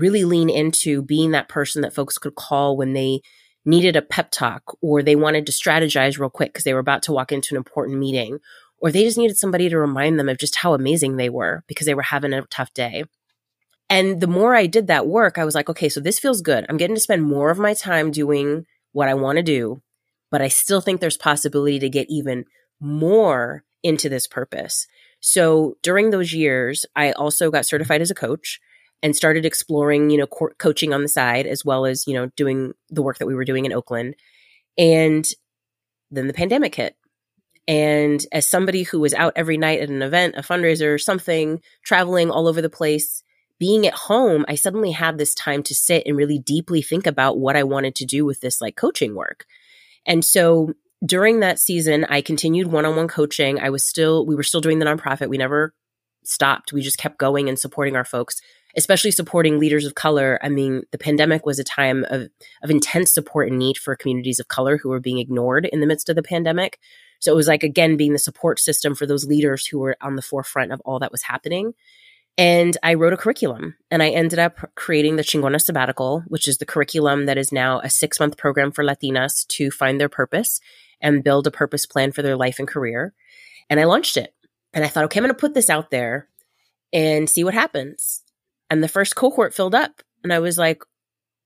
really 0.00 0.24
lean 0.24 0.50
into 0.50 1.02
being 1.02 1.30
that 1.32 1.48
person 1.48 1.82
that 1.82 1.94
folks 1.94 2.18
could 2.18 2.34
call 2.34 2.76
when 2.76 2.92
they 2.92 3.20
needed 3.64 3.96
a 3.96 4.02
pep 4.02 4.30
talk 4.30 4.76
or 4.80 5.02
they 5.02 5.16
wanted 5.16 5.46
to 5.46 5.52
strategize 5.52 6.18
real 6.18 6.30
quick 6.30 6.52
because 6.52 6.64
they 6.64 6.74
were 6.74 6.80
about 6.80 7.02
to 7.02 7.12
walk 7.12 7.32
into 7.32 7.54
an 7.54 7.56
important 7.56 7.98
meeting 7.98 8.38
or 8.78 8.92
they 8.92 9.04
just 9.04 9.18
needed 9.18 9.36
somebody 9.36 9.68
to 9.68 9.78
remind 9.78 10.18
them 10.18 10.28
of 10.28 10.38
just 10.38 10.56
how 10.56 10.74
amazing 10.74 11.16
they 11.16 11.28
were 11.28 11.64
because 11.66 11.86
they 11.86 11.94
were 11.94 12.02
having 12.02 12.32
a 12.32 12.42
tough 12.42 12.72
day. 12.74 13.04
And 13.88 14.20
the 14.20 14.26
more 14.26 14.54
I 14.54 14.66
did 14.66 14.88
that 14.88 15.06
work, 15.06 15.38
I 15.38 15.44
was 15.44 15.54
like, 15.54 15.68
okay, 15.68 15.88
so 15.88 16.00
this 16.00 16.18
feels 16.18 16.42
good. 16.42 16.66
I'm 16.68 16.76
getting 16.76 16.96
to 16.96 17.00
spend 17.00 17.22
more 17.22 17.50
of 17.50 17.58
my 17.58 17.74
time 17.74 18.10
doing 18.10 18.66
what 18.92 19.08
I 19.08 19.14
want 19.14 19.36
to 19.36 19.42
do, 19.42 19.82
but 20.30 20.42
I 20.42 20.48
still 20.48 20.80
think 20.80 21.00
there's 21.00 21.16
possibility 21.16 21.78
to 21.78 21.88
get 21.88 22.08
even 22.10 22.44
more 22.80 23.64
into 23.82 24.08
this 24.08 24.26
purpose. 24.26 24.86
So 25.20 25.76
during 25.82 26.10
those 26.10 26.32
years, 26.32 26.84
I 26.94 27.12
also 27.12 27.50
got 27.50 27.66
certified 27.66 28.00
as 28.00 28.10
a 28.10 28.14
coach 28.14 28.60
and 29.02 29.14
started 29.14 29.44
exploring, 29.44 30.10
you 30.10 30.18
know, 30.18 30.26
co- 30.26 30.54
coaching 30.58 30.92
on 30.92 31.02
the 31.02 31.08
side 31.08 31.46
as 31.46 31.64
well 31.64 31.86
as, 31.86 32.06
you 32.06 32.14
know, 32.14 32.30
doing 32.36 32.72
the 32.90 33.02
work 33.02 33.18
that 33.18 33.26
we 33.26 33.34
were 33.34 33.44
doing 33.44 33.64
in 33.64 33.72
Oakland. 33.72 34.14
And 34.78 35.26
then 36.10 36.26
the 36.26 36.34
pandemic 36.34 36.74
hit. 36.74 36.96
And 37.68 38.24
as 38.32 38.46
somebody 38.48 38.84
who 38.84 39.00
was 39.00 39.12
out 39.14 39.32
every 39.36 39.56
night 39.56 39.80
at 39.80 39.88
an 39.88 40.02
event, 40.02 40.36
a 40.36 40.42
fundraiser, 40.42 41.00
something, 41.00 41.60
traveling 41.84 42.30
all 42.30 42.46
over 42.46 42.62
the 42.62 42.70
place, 42.70 43.22
being 43.58 43.86
at 43.86 43.94
home, 43.94 44.44
I 44.48 44.54
suddenly 44.54 44.92
had 44.92 45.18
this 45.18 45.34
time 45.34 45.62
to 45.64 45.74
sit 45.74 46.04
and 46.06 46.16
really 46.16 46.38
deeply 46.38 46.82
think 46.82 47.06
about 47.06 47.38
what 47.38 47.56
I 47.56 47.64
wanted 47.64 47.94
to 47.96 48.06
do 48.06 48.24
with 48.24 48.40
this 48.40 48.60
like 48.60 48.76
coaching 48.76 49.14
work. 49.14 49.46
And 50.06 50.24
so 50.24 50.74
during 51.04 51.40
that 51.40 51.58
season, 51.58 52.04
I 52.04 52.20
continued 52.20 52.68
one 52.68 52.84
on 52.84 52.96
one 52.96 53.08
coaching. 53.08 53.58
I 53.58 53.70
was 53.70 53.86
still, 53.86 54.24
we 54.26 54.36
were 54.36 54.42
still 54.42 54.60
doing 54.60 54.78
the 54.78 54.86
nonprofit. 54.86 55.28
We 55.28 55.38
never 55.38 55.74
stopped. 56.24 56.72
We 56.72 56.82
just 56.82 56.98
kept 56.98 57.18
going 57.18 57.48
and 57.48 57.58
supporting 57.58 57.96
our 57.96 58.04
folks 58.04 58.40
especially 58.76 59.10
supporting 59.10 59.58
leaders 59.58 59.86
of 59.86 59.94
color. 59.94 60.38
I 60.42 60.48
mean, 60.48 60.82
the 60.92 60.98
pandemic 60.98 61.46
was 61.46 61.58
a 61.58 61.64
time 61.64 62.04
of, 62.10 62.28
of 62.62 62.70
intense 62.70 63.12
support 63.12 63.48
and 63.48 63.58
need 63.58 63.78
for 63.78 63.96
communities 63.96 64.38
of 64.38 64.48
color 64.48 64.76
who 64.76 64.90
were 64.90 65.00
being 65.00 65.18
ignored 65.18 65.66
in 65.66 65.80
the 65.80 65.86
midst 65.86 66.08
of 66.08 66.16
the 66.16 66.22
pandemic. 66.22 66.78
So 67.18 67.32
it 67.32 67.36
was 67.36 67.48
like, 67.48 67.62
again, 67.62 67.96
being 67.96 68.12
the 68.12 68.18
support 68.18 68.60
system 68.60 68.94
for 68.94 69.06
those 69.06 69.26
leaders 69.26 69.66
who 69.66 69.78
were 69.78 69.96
on 70.02 70.16
the 70.16 70.22
forefront 70.22 70.72
of 70.72 70.82
all 70.84 70.98
that 70.98 71.12
was 71.12 71.22
happening. 71.22 71.72
And 72.38 72.76
I 72.82 72.94
wrote 72.94 73.14
a 73.14 73.16
curriculum 73.16 73.76
and 73.90 74.02
I 74.02 74.10
ended 74.10 74.38
up 74.38 74.58
creating 74.74 75.16
the 75.16 75.22
Chingona 75.22 75.58
Sabbatical, 75.58 76.24
which 76.26 76.46
is 76.46 76.58
the 76.58 76.66
curriculum 76.66 77.24
that 77.24 77.38
is 77.38 77.50
now 77.50 77.80
a 77.80 77.88
six 77.88 78.20
month 78.20 78.36
program 78.36 78.72
for 78.72 78.84
Latinas 78.84 79.46
to 79.48 79.70
find 79.70 79.98
their 79.98 80.10
purpose 80.10 80.60
and 81.00 81.24
build 81.24 81.46
a 81.46 81.50
purpose 81.50 81.86
plan 81.86 82.12
for 82.12 82.20
their 82.20 82.36
life 82.36 82.58
and 82.58 82.68
career. 82.68 83.14
And 83.70 83.80
I 83.80 83.84
launched 83.84 84.18
it. 84.18 84.34
And 84.74 84.84
I 84.84 84.88
thought, 84.88 85.04
okay, 85.04 85.18
I'm 85.18 85.24
going 85.24 85.34
to 85.34 85.40
put 85.40 85.54
this 85.54 85.70
out 85.70 85.90
there 85.90 86.28
and 86.92 87.30
see 87.30 87.42
what 87.42 87.54
happens 87.54 88.22
and 88.70 88.82
the 88.82 88.88
first 88.88 89.16
cohort 89.16 89.54
filled 89.54 89.74
up 89.74 90.02
and 90.22 90.32
i 90.32 90.38
was 90.38 90.58
like 90.58 90.82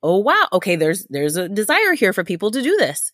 oh 0.03 0.19
wow, 0.19 0.49
okay, 0.53 0.77
there's 0.77 1.07
there's 1.11 1.37
a 1.37 1.49
desire 1.49 1.95
here 1.95 2.13
for 2.13 2.25
people 2.25 2.51
to 2.51 2.63
do 2.63 2.77
this. 2.79 3.13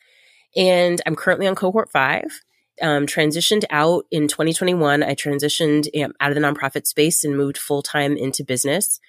And 0.57 1.01
I'm 1.07 1.17
currently 1.17 1.47
on 1.47 1.55
cohort 1.55 1.91
five. 1.91 2.43
Um, 2.83 3.07
transitioned 3.07 3.65
out 3.71 4.05
in 4.11 4.29
2021. 4.29 5.03
I 5.03 5.15
transitioned 5.15 5.89
um, 6.03 6.13
out 6.21 6.31
of 6.31 6.35
the 6.35 6.43
nonprofit 6.43 6.87
space 6.87 7.25
and 7.25 7.35
moved 7.35 7.57
full 7.57 7.83
time 7.83 8.19
into 8.19 8.45
business. 8.45 9.01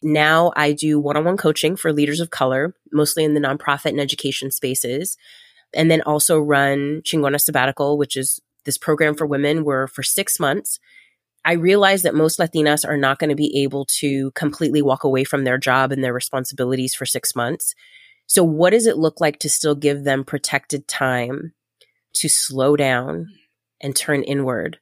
Now 0.00 0.52
I 0.54 0.72
do 0.72 1.00
one 1.00 1.16
on 1.16 1.24
one 1.24 1.36
coaching 1.36 1.74
for 1.74 1.92
leaders 1.92 2.20
of 2.20 2.30
color, 2.30 2.74
mostly 2.92 3.24
in 3.24 3.34
the 3.34 3.40
nonprofit 3.40 3.90
and 3.90 4.00
education 4.00 4.52
spaces. 4.52 5.16
And 5.74 5.90
then 5.90 6.02
also 6.02 6.38
run 6.38 7.02
Chingona 7.02 7.40
Sabbatical, 7.40 7.98
which 7.98 8.16
is 8.16 8.40
this 8.64 8.78
program 8.78 9.16
for 9.16 9.26
women 9.26 9.64
where 9.64 9.88
for 9.88 10.04
six 10.04 10.38
months, 10.38 10.78
I 11.46 11.52
realize 11.52 12.02
that 12.02 12.16
most 12.16 12.40
Latinas 12.40 12.86
are 12.86 12.96
not 12.96 13.20
going 13.20 13.30
to 13.30 13.36
be 13.36 13.62
able 13.62 13.84
to 14.00 14.32
completely 14.32 14.82
walk 14.82 15.04
away 15.04 15.22
from 15.22 15.44
their 15.44 15.58
job 15.58 15.92
and 15.92 16.02
their 16.02 16.12
responsibilities 16.12 16.92
for 16.92 17.06
six 17.06 17.36
months. 17.36 17.72
So, 18.26 18.42
what 18.42 18.70
does 18.70 18.88
it 18.88 18.98
look 18.98 19.20
like 19.20 19.38
to 19.38 19.48
still 19.48 19.76
give 19.76 20.02
them 20.02 20.24
protected 20.24 20.88
time 20.88 21.52
to 22.14 22.28
slow 22.28 22.74
down 22.74 23.28
and 23.80 23.94
turn 23.94 24.24
inward 24.24 24.80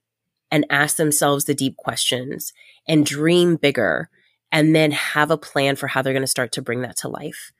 and 0.50 0.64
ask 0.70 0.96
themselves 0.96 1.44
the 1.44 1.54
deep 1.54 1.76
questions 1.76 2.54
and 2.88 3.04
dream 3.04 3.56
bigger 3.56 4.08
and 4.50 4.74
then 4.74 4.90
have 4.90 5.30
a 5.30 5.36
plan 5.36 5.76
for 5.76 5.86
how 5.88 6.00
they're 6.00 6.14
going 6.14 6.22
to 6.22 6.26
start 6.26 6.52
to 6.52 6.62
bring 6.62 6.80
that 6.80 6.96
to 6.98 7.08
life? 7.08 7.52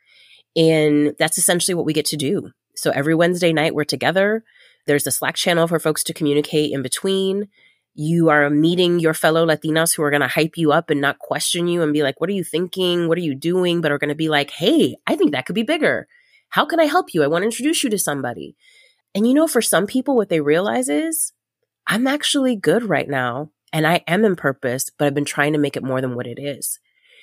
And 0.57 1.15
that's 1.19 1.37
essentially 1.37 1.75
what 1.75 1.85
we 1.85 1.93
get 1.93 2.07
to 2.07 2.17
do. 2.17 2.53
So, 2.75 2.91
every 2.91 3.15
Wednesday 3.15 3.53
night, 3.53 3.75
we're 3.75 3.85
together. 3.85 4.45
There's 4.87 5.07
a 5.07 5.13
Slack 5.13 5.35
channel 5.35 5.69
for 5.69 5.79
folks 5.79 6.03
to 6.05 6.15
communicate 6.15 6.73
in 6.73 6.81
between 6.81 7.49
you 7.95 8.29
are 8.29 8.51
meeting 8.51 8.99
your 8.99 9.15
fellow 9.15 9.47
Latinas 9.47 9.95
who 9.95 10.03
are 10.03 10.11
going 10.11 10.21
to 10.21 10.29
hype 10.29 10.57
you 10.57 10.73
up 10.73 10.91
and 10.91 11.01
not 11.01 11.21
question 11.21 11.69
you 11.69 11.83
and 11.83 11.93
be 11.93 12.03
like, 12.03 12.21
what 12.21 12.29
are 12.29 12.35
you 12.35 12.45
thinking? 12.45 13.07
What 13.09 13.19
are 13.19 13.23
you 13.23 13.35
doing? 13.35 13.81
But 13.81 13.93
are 13.93 13.99
going 13.99 14.09
to 14.09 14.17
be 14.17 14.29
like, 14.29 14.51
hey, 14.51 14.97
I 15.07 15.15
think 15.15 15.33
that 15.33 15.47
could 15.47 15.55
be 15.55 15.63
bigger. 15.63 16.09
How 16.51 16.65
can 16.65 16.81
I 16.81 16.85
help 16.85 17.15
you? 17.15 17.23
I 17.23 17.29
want 17.29 17.43
to 17.43 17.47
introduce 17.47 17.85
you 17.85 17.91
to 17.91 17.99
somebody. 17.99 18.57
And 19.15 19.27
you 19.27 19.35
know, 19.35 19.47
for 19.47 19.63
some 19.63 19.87
people, 19.87 20.17
what 20.17 20.29
they 20.29 20.41
realize 20.41 20.89
is 20.89 21.33
I'm 21.87 22.07
actually 22.07 22.57
good 22.57 22.85
right 22.85 23.09
now 23.09 23.51
and 23.73 23.87
I 23.87 24.03
am 24.09 24.25
in 24.25 24.35
purpose, 24.35 24.91
but 24.99 25.07
I've 25.07 25.15
been 25.15 25.25
trying 25.25 25.53
to 25.53 25.59
make 25.59 25.77
it 25.77 25.85
more 25.85 26.01
than 26.01 26.17
what 26.17 26.27
it 26.27 26.39
is. 26.41 26.81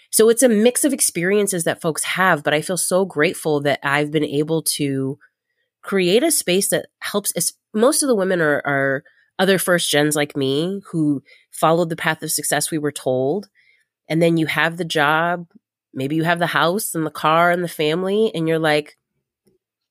So 0.10 0.30
it's 0.30 0.44
a 0.44 0.50
mix 0.50 0.84
of 0.84 0.94
experiences 0.94 1.64
that 1.66 1.82
folks 1.82 2.04
have, 2.04 2.44
but 2.44 2.54
I 2.54 2.62
feel 2.62 2.78
so 2.78 3.06
grateful 3.06 3.62
that 3.62 3.80
I've 3.84 4.12
been 4.12 4.26
able 4.26 4.62
to 4.76 5.18
create 5.82 6.24
a 6.24 6.32
space 6.32 6.70
that 6.70 6.88
helps. 7.00 7.34
Most 7.74 8.04
of 8.04 8.08
the 8.08 8.16
women 8.16 8.42
are, 8.42 8.62
are 8.66 9.04
other 9.40 9.58
first 9.58 9.90
gens 9.90 10.16
like 10.16 10.36
me 10.36 10.82
who 10.92 11.24
followed 11.52 11.90
the 11.90 11.96
path 11.96 12.22
of 12.24 12.32
success 12.32 12.72
we 12.72 12.78
were 12.78 12.92
told. 12.92 13.50
And 14.08 14.22
then 14.22 14.38
you 14.38 14.46
have 14.46 14.78
the 14.78 14.86
job, 14.86 15.48
maybe 15.94 16.16
you 16.16 16.24
have 16.24 16.40
the 16.40 16.48
house 16.48 16.96
and 16.96 17.06
the 17.06 17.12
car 17.12 17.52
and 17.52 17.64
the 17.64 17.70
family, 17.70 18.32
and 18.34 18.48
you're 18.48 18.60
like, 18.60 18.98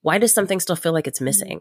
why 0.02 0.18
does 0.18 0.32
something 0.32 0.60
still 0.60 0.76
feel 0.76 0.92
like 0.92 1.06
it's 1.06 1.20
missing? 1.20 1.60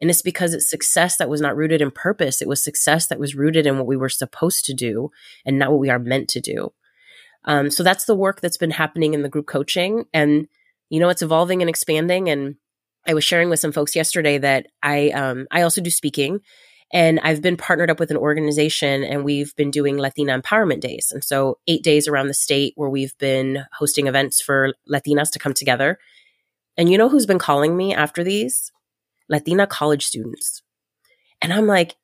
And 0.00 0.10
it's 0.10 0.22
because 0.22 0.54
it's 0.54 0.70
success 0.70 1.16
that 1.16 1.28
was 1.28 1.40
not 1.40 1.56
rooted 1.56 1.80
in 1.80 1.90
purpose. 1.90 2.40
It 2.40 2.48
was 2.48 2.62
success 2.62 3.08
that 3.08 3.18
was 3.18 3.34
rooted 3.34 3.66
in 3.66 3.76
what 3.76 3.86
we 3.86 3.96
were 3.96 4.08
supposed 4.08 4.64
to 4.66 4.74
do 4.74 5.10
and 5.44 5.58
not 5.58 5.70
what 5.70 5.80
we 5.80 5.90
are 5.90 5.98
meant 5.98 6.28
to 6.30 6.40
do. 6.40 6.72
Um, 7.44 7.70
so 7.70 7.82
that's 7.82 8.04
the 8.04 8.14
work 8.14 8.40
that's 8.40 8.56
been 8.56 8.70
happening 8.70 9.14
in 9.14 9.22
the 9.22 9.28
group 9.28 9.46
coaching. 9.46 10.04
And, 10.12 10.46
you 10.88 11.00
know, 11.00 11.08
it's 11.08 11.22
evolving 11.22 11.62
and 11.62 11.68
expanding. 11.68 12.28
And 12.28 12.56
I 13.06 13.14
was 13.14 13.24
sharing 13.24 13.50
with 13.50 13.60
some 13.60 13.72
folks 13.72 13.96
yesterday 13.96 14.38
that 14.38 14.66
I, 14.82 15.10
um, 15.10 15.46
I 15.50 15.62
also 15.62 15.80
do 15.80 15.90
speaking 15.90 16.40
and 16.92 17.20
I've 17.22 17.42
been 17.42 17.56
partnered 17.56 17.90
up 17.90 18.00
with 18.00 18.10
an 18.10 18.16
organization 18.16 19.04
and 19.04 19.24
we've 19.24 19.54
been 19.56 19.70
doing 19.70 19.98
Latina 19.98 20.40
Empowerment 20.40 20.80
Days. 20.80 21.10
And 21.12 21.22
so, 21.22 21.58
eight 21.66 21.82
days 21.82 22.08
around 22.08 22.28
the 22.28 22.34
state 22.34 22.72
where 22.76 22.88
we've 22.88 23.16
been 23.18 23.64
hosting 23.78 24.06
events 24.06 24.40
for 24.40 24.74
Latinas 24.90 25.30
to 25.32 25.38
come 25.38 25.54
together. 25.54 25.98
And 26.76 26.88
you 26.88 26.96
know 26.96 27.08
who's 27.08 27.26
been 27.26 27.38
calling 27.38 27.76
me 27.76 27.94
after 27.94 28.24
these? 28.24 28.72
Latina 29.28 29.66
college 29.66 30.06
students. 30.06 30.62
And 31.42 31.52
I'm 31.52 31.66
like, 31.66 31.96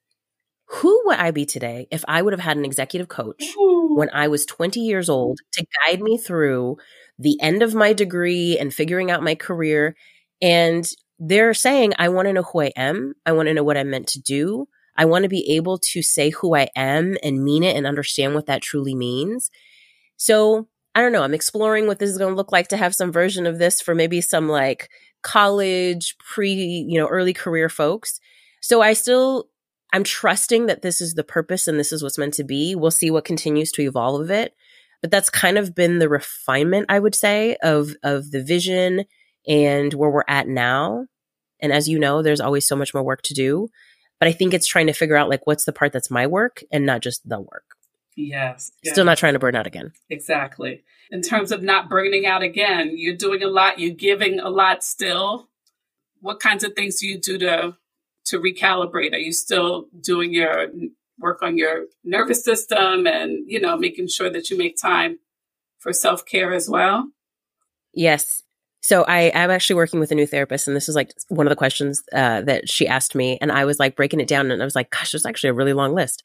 who 0.66 1.02
would 1.06 1.18
I 1.18 1.30
be 1.30 1.46
today 1.46 1.86
if 1.90 2.04
I 2.08 2.22
would 2.22 2.32
have 2.32 2.40
had 2.40 2.56
an 2.56 2.64
executive 2.64 3.08
coach 3.08 3.42
Ooh. 3.56 3.94
when 3.96 4.10
I 4.12 4.28
was 4.28 4.46
20 4.46 4.80
years 4.80 5.08
old 5.08 5.38
to 5.52 5.66
guide 5.86 6.00
me 6.00 6.18
through 6.18 6.76
the 7.18 7.38
end 7.40 7.62
of 7.62 7.74
my 7.74 7.92
degree 7.92 8.58
and 8.58 8.74
figuring 8.74 9.10
out 9.10 9.22
my 9.22 9.34
career? 9.34 9.96
And 10.42 10.86
they're 11.18 11.54
saying, 11.54 11.94
I 11.98 12.08
want 12.08 12.26
to 12.26 12.32
know 12.32 12.42
who 12.42 12.62
I 12.62 12.72
am. 12.76 13.14
I 13.24 13.32
want 13.32 13.48
to 13.48 13.54
know 13.54 13.62
what 13.62 13.76
I'm 13.76 13.90
meant 13.90 14.08
to 14.08 14.20
do. 14.20 14.66
I 14.96 15.04
want 15.04 15.24
to 15.24 15.28
be 15.28 15.56
able 15.56 15.78
to 15.78 16.02
say 16.02 16.30
who 16.30 16.54
I 16.54 16.68
am 16.76 17.16
and 17.22 17.42
mean 17.42 17.62
it 17.62 17.76
and 17.76 17.86
understand 17.86 18.34
what 18.34 18.46
that 18.46 18.62
truly 18.62 18.94
means. 18.94 19.50
So 20.16 20.68
I 20.94 21.00
don't 21.00 21.12
know. 21.12 21.22
I'm 21.22 21.34
exploring 21.34 21.86
what 21.86 21.98
this 21.98 22.10
is 22.10 22.18
going 22.18 22.32
to 22.32 22.36
look 22.36 22.52
like 22.52 22.68
to 22.68 22.76
have 22.76 22.94
some 22.94 23.10
version 23.10 23.46
of 23.46 23.58
this 23.58 23.80
for 23.80 23.94
maybe 23.94 24.20
some 24.20 24.48
like 24.48 24.88
college, 25.22 26.16
pre, 26.18 26.52
you 26.52 26.98
know, 26.98 27.08
early 27.08 27.32
career 27.32 27.68
folks. 27.68 28.20
So 28.60 28.80
I 28.80 28.92
still, 28.92 29.48
I'm 29.92 30.04
trusting 30.04 30.66
that 30.66 30.82
this 30.82 31.00
is 31.00 31.14
the 31.14 31.24
purpose 31.24 31.66
and 31.66 31.78
this 31.78 31.92
is 31.92 32.02
what's 32.02 32.18
meant 32.18 32.34
to 32.34 32.44
be. 32.44 32.74
We'll 32.74 32.90
see 32.92 33.10
what 33.10 33.24
continues 33.24 33.72
to 33.72 33.82
evolve 33.82 34.20
of 34.20 34.30
it. 34.30 34.54
But 35.02 35.10
that's 35.10 35.28
kind 35.28 35.58
of 35.58 35.74
been 35.74 35.98
the 35.98 36.08
refinement, 36.08 36.86
I 36.88 36.98
would 36.98 37.14
say, 37.14 37.56
of, 37.62 37.94
of 38.02 38.30
the 38.30 38.42
vision 38.42 39.04
and 39.46 39.92
where 39.92 40.10
we're 40.10 40.24
at 40.28 40.48
now. 40.48 41.06
And 41.60 41.72
as 41.72 41.88
you 41.88 41.98
know, 41.98 42.22
there's 42.22 42.40
always 42.40 42.66
so 42.66 42.76
much 42.76 42.94
more 42.94 43.02
work 43.02 43.22
to 43.22 43.34
do. 43.34 43.68
But 44.24 44.30
I 44.30 44.32
think 44.32 44.54
it's 44.54 44.66
trying 44.66 44.86
to 44.86 44.94
figure 44.94 45.16
out 45.16 45.28
like 45.28 45.46
what's 45.46 45.66
the 45.66 45.72
part 45.74 45.92
that's 45.92 46.10
my 46.10 46.26
work 46.26 46.64
and 46.72 46.86
not 46.86 47.02
just 47.02 47.28
the 47.28 47.38
work. 47.38 47.76
Yes. 48.16 48.72
Still 48.82 49.04
not 49.04 49.18
trying 49.18 49.34
to 49.34 49.38
burn 49.38 49.54
out 49.54 49.66
again. 49.66 49.92
Exactly. 50.08 50.82
In 51.10 51.20
terms 51.20 51.52
of 51.52 51.62
not 51.62 51.90
burning 51.90 52.24
out 52.24 52.42
again, 52.42 52.92
you're 52.94 53.16
doing 53.16 53.42
a 53.42 53.48
lot, 53.48 53.78
you're 53.78 53.94
giving 53.94 54.40
a 54.40 54.48
lot 54.48 54.82
still. 54.82 55.50
What 56.22 56.40
kinds 56.40 56.64
of 56.64 56.72
things 56.72 57.00
do 57.00 57.06
you 57.06 57.20
do 57.20 57.36
to 57.36 57.76
to 58.28 58.40
recalibrate? 58.40 59.12
Are 59.12 59.18
you 59.18 59.34
still 59.34 59.88
doing 60.00 60.32
your 60.32 60.68
work 61.18 61.42
on 61.42 61.58
your 61.58 61.84
nervous 62.02 62.42
system 62.42 63.06
and, 63.06 63.44
you 63.46 63.60
know, 63.60 63.76
making 63.76 64.08
sure 64.08 64.30
that 64.30 64.48
you 64.48 64.56
make 64.56 64.78
time 64.80 65.18
for 65.78 65.92
self-care 65.92 66.54
as 66.54 66.66
well? 66.66 67.10
Yes. 67.92 68.42
So 68.84 69.02
I, 69.08 69.32
I'm 69.34 69.50
actually 69.50 69.76
working 69.76 69.98
with 69.98 70.12
a 70.12 70.14
new 70.14 70.26
therapist, 70.26 70.68
and 70.68 70.76
this 70.76 70.90
is 70.90 70.94
like 70.94 71.14
one 71.28 71.46
of 71.46 71.50
the 71.50 71.56
questions 71.56 72.02
uh, 72.12 72.42
that 72.42 72.68
she 72.68 72.86
asked 72.86 73.14
me, 73.14 73.38
and 73.40 73.50
I 73.50 73.64
was 73.64 73.78
like 73.78 73.96
breaking 73.96 74.20
it 74.20 74.28
down, 74.28 74.50
and 74.50 74.60
I 74.60 74.64
was 74.66 74.74
like, 74.76 74.90
"Gosh, 74.90 75.12
there's 75.12 75.24
actually 75.24 75.48
a 75.48 75.54
really 75.54 75.72
long 75.72 75.94
list." 75.94 76.22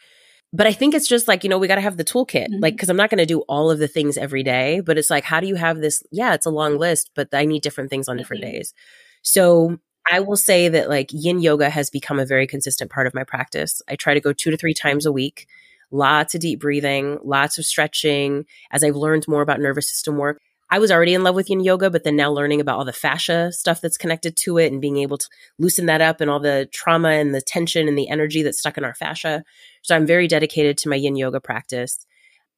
But 0.52 0.67
I 0.67 0.74
think 0.74 0.93
it's 0.93 1.08
just 1.08 1.26
like 1.26 1.45
you 1.45 1.50
know 1.50 1.58
we 1.58 1.69
got 1.69 1.76
to 1.76 1.82
have 1.82 1.95
the 1.95 2.04
toolkit, 2.04 2.48
mm-hmm. 2.48 2.62
like 2.62 2.74
because 2.74 2.89
I'm 2.89 2.98
not 2.98 3.10
going 3.10 3.19
to 3.19 3.26
do 3.26 3.39
all 3.48 3.72
of 3.72 3.80
the 3.80 3.88
things 3.88 4.17
every 4.17 4.43
day, 4.43 4.82
but 4.82 4.98
it's 4.98 5.10
like 5.10 5.24
how 5.24 5.39
do 5.39 5.48
you 5.48 5.56
have 5.56 5.80
this? 5.80 6.04
Yeah, 6.12 6.34
it's 6.34 6.45
a 6.45 6.50
long 6.50 6.78
list, 6.78 7.12
but 7.15 7.30
I 7.32 7.45
need 7.45 7.62
different 7.62 7.89
things 7.89 8.10
on 8.10 8.17
different 8.17 8.43
mm-hmm. 8.43 8.52
days. 8.52 8.74
So 9.22 9.78
I 10.12 10.19
will 10.19 10.36
say 10.36 10.67
that 10.67 10.89
like 10.89 11.12
Yin 11.13 11.39
yoga 11.39 11.69
has 11.69 11.89
become 11.89 12.19
a 12.19 12.26
very 12.26 12.45
consistent 12.45 12.91
part 12.91 13.08
of 13.08 13.13
my 13.13 13.24
practice. 13.24 13.82
I 13.88 13.95
try 13.95 14.15
to 14.15 14.19
go 14.19 14.34
two 14.34 14.52
to 14.52 14.58
three 14.58 14.74
times 14.74 15.06
a 15.06 15.13
week. 15.13 15.48
Lots 15.91 16.36
of 16.36 16.41
deep 16.41 16.60
breathing, 16.60 17.19
lots 17.24 17.58
of 17.58 17.65
stretching. 17.65 18.43
As 18.69 18.84
I've 18.84 18.98
learned 18.98 19.30
more 19.30 19.41
about 19.41 19.62
nervous 19.62 19.89
system 19.89 20.17
work, 20.17 20.41
I 20.71 20.77
was 20.79 20.91
already 20.91 21.15
in 21.15 21.23
love 21.23 21.36
with 21.36 21.49
yin 21.49 21.62
yoga, 21.62 21.89
but 21.89 22.03
then 22.03 22.15
now 22.15 22.32
learning 22.32 22.62
about 22.62 22.77
all 22.77 22.86
the 22.86 22.93
fascia 22.93 23.51
stuff 23.51 23.82
that's 23.82 23.97
connected 23.97 24.36
to 24.38 24.60
it 24.60 24.71
and 24.71 24.79
being 24.79 24.97
able 24.97 25.17
to 25.17 25.27
loosen 25.58 25.88
that 25.88 26.01
up 26.01 26.21
and 26.21 26.29
all 26.29 26.39
the 26.39 26.69
trauma 26.71 27.10
and 27.10 27.34
the 27.34 27.41
tension 27.41 27.88
and 27.88 27.97
the 27.97 28.10
energy 28.10 28.43
that's 28.43 28.60
stuck 28.60 28.77
in 28.77 28.84
our 28.84 28.93
fascia. 28.93 29.43
So 29.82 29.95
I'm 29.95 30.05
very 30.05 30.27
dedicated 30.27 30.77
to 30.79 30.89
my 30.89 30.95
yin 30.95 31.15
yoga 31.15 31.41
practice. 31.41 32.05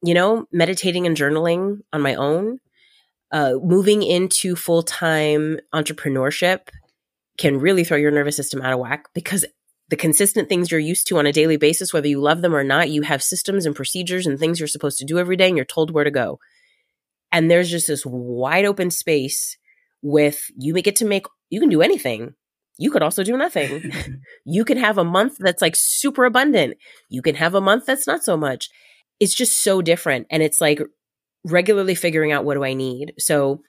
You 0.04 0.14
know, 0.14 0.46
meditating 0.52 1.06
and 1.08 1.16
journaling 1.16 1.80
on 1.94 2.02
my 2.02 2.16
own, 2.16 2.60
uh, 3.32 3.54
moving 3.64 4.04
into 4.04 4.56
full 4.56 4.84
time 4.84 5.60
entrepreneurship 5.74 6.70
can 7.38 7.60
really 7.60 7.86
throw 7.86 7.98
your 7.98 8.12
nervous 8.12 8.36
system 8.36 8.62
out 8.62 8.74
of 8.74 8.80
whack 8.80 9.06
because 9.14 9.46
the 9.88 9.96
consistent 9.96 10.50
things 10.50 10.70
you're 10.70 10.80
used 10.80 11.08
to 11.08 11.18
on 11.18 11.26
a 11.26 11.32
daily 11.32 11.58
basis, 11.58 11.94
whether 11.94 12.08
you 12.08 12.20
love 12.20 12.42
them 12.42 12.56
or 12.56 12.64
not, 12.64 12.90
you 12.90 13.04
have 13.04 13.24
systems 13.24 13.66
and 13.66 13.76
procedures 13.76 14.28
and 14.28 14.38
things 14.38 14.60
you're 14.60 14.68
supposed 14.68 14.98
to 14.98 15.06
do 15.06 15.18
every 15.18 15.38
day 15.38 15.48
and 15.48 15.56
you're 15.56 15.66
told 15.66 15.92
where 15.92 16.04
to 16.04 16.12
go 16.12 16.40
and 17.32 17.50
there's 17.50 17.70
just 17.70 17.88
this 17.88 18.06
wide 18.06 18.66
open 18.66 18.92
space 18.92 19.58
with 20.02 20.50
you 20.58 20.74
get 20.82 20.96
to 20.98 21.06
make 21.06 21.26
you 21.50 21.60
can 21.60 21.70
do 21.70 21.82
anything. 21.82 22.34
You 22.78 22.90
could 22.90 23.04
also 23.04 23.24
do 23.24 23.38
nothing. 23.38 23.92
You 24.44 24.66
can 24.66 24.78
have 24.78 24.98
a 24.98 25.04
month 25.04 25.38
that's 25.40 25.62
like 25.62 25.76
super 25.76 26.26
abundant. 26.26 26.78
You 27.10 27.22
can 27.22 27.36
have 27.36 27.54
a 27.54 27.62
month 27.62 27.86
that's 27.86 28.08
not 28.08 28.24
so 28.24 28.36
much. 28.36 28.70
It's 29.20 29.36
just 29.36 29.64
so 29.64 29.84
different. 29.84 30.26
And 30.32 30.42
it's 30.42 30.60
like 30.60 30.82
regularly 31.46 31.94
figuring 31.94 32.32
out 32.32 32.44
what 32.44 32.56
do 32.56 32.64
i 32.64 32.74
need. 32.74 33.14
So 33.20 33.62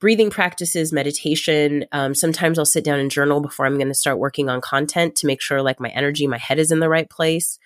breathing 0.00 0.30
practices 0.30 0.92
meditation 0.92 1.84
um, 1.92 2.14
sometimes 2.14 2.58
i'll 2.58 2.64
sit 2.64 2.84
down 2.84 2.98
and 2.98 3.10
journal 3.10 3.40
before 3.40 3.66
i'm 3.66 3.76
going 3.76 3.88
to 3.88 3.94
start 3.94 4.18
working 4.18 4.48
on 4.48 4.60
content 4.62 5.14
to 5.14 5.26
make 5.26 5.42
sure 5.42 5.60
like 5.60 5.78
my 5.78 5.90
energy 5.90 6.26
my 6.26 6.38
head 6.38 6.58
is 6.58 6.70
in 6.72 6.80
the 6.80 6.88
right 6.88 7.10
place. 7.10 7.58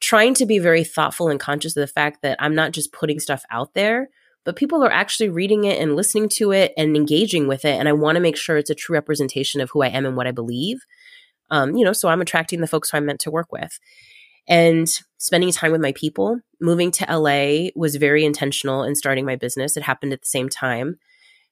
Trying 0.00 0.34
to 0.34 0.46
be 0.46 0.58
very 0.58 0.84
thoughtful 0.84 1.28
and 1.28 1.40
conscious 1.40 1.76
of 1.76 1.80
the 1.80 1.92
fact 1.92 2.22
that 2.22 2.38
i'm 2.40 2.54
not 2.54 2.72
just 2.72 2.92
putting 2.92 3.18
stuff 3.18 3.42
out 3.50 3.74
there 3.74 4.08
but 4.44 4.56
people 4.56 4.84
are 4.84 4.92
actually 4.92 5.28
reading 5.28 5.64
it 5.64 5.80
and 5.80 5.96
listening 5.96 6.28
to 6.28 6.52
it 6.52 6.72
and 6.76 6.96
engaging 6.96 7.48
with 7.48 7.64
it. 7.64 7.78
And 7.78 7.88
I 7.88 7.92
want 7.92 8.16
to 8.16 8.20
make 8.20 8.36
sure 8.36 8.56
it's 8.56 8.70
a 8.70 8.74
true 8.74 8.94
representation 8.94 9.60
of 9.60 9.70
who 9.70 9.82
I 9.82 9.88
am 9.88 10.06
and 10.06 10.16
what 10.16 10.26
I 10.26 10.32
believe. 10.32 10.78
Um, 11.50 11.74
you 11.74 11.84
know, 11.84 11.92
so 11.92 12.08
I'm 12.08 12.20
attracting 12.20 12.60
the 12.60 12.66
folks 12.66 12.90
who 12.90 12.96
I'm 12.96 13.06
meant 13.06 13.20
to 13.20 13.30
work 13.30 13.52
with. 13.52 13.78
And 14.46 14.88
spending 15.18 15.50
time 15.52 15.72
with 15.72 15.80
my 15.80 15.92
people, 15.92 16.40
moving 16.60 16.90
to 16.92 17.06
LA 17.10 17.70
was 17.74 17.96
very 17.96 18.24
intentional 18.24 18.82
in 18.82 18.94
starting 18.94 19.24
my 19.24 19.36
business. 19.36 19.76
It 19.76 19.82
happened 19.82 20.12
at 20.12 20.20
the 20.20 20.26
same 20.26 20.48
time. 20.48 20.98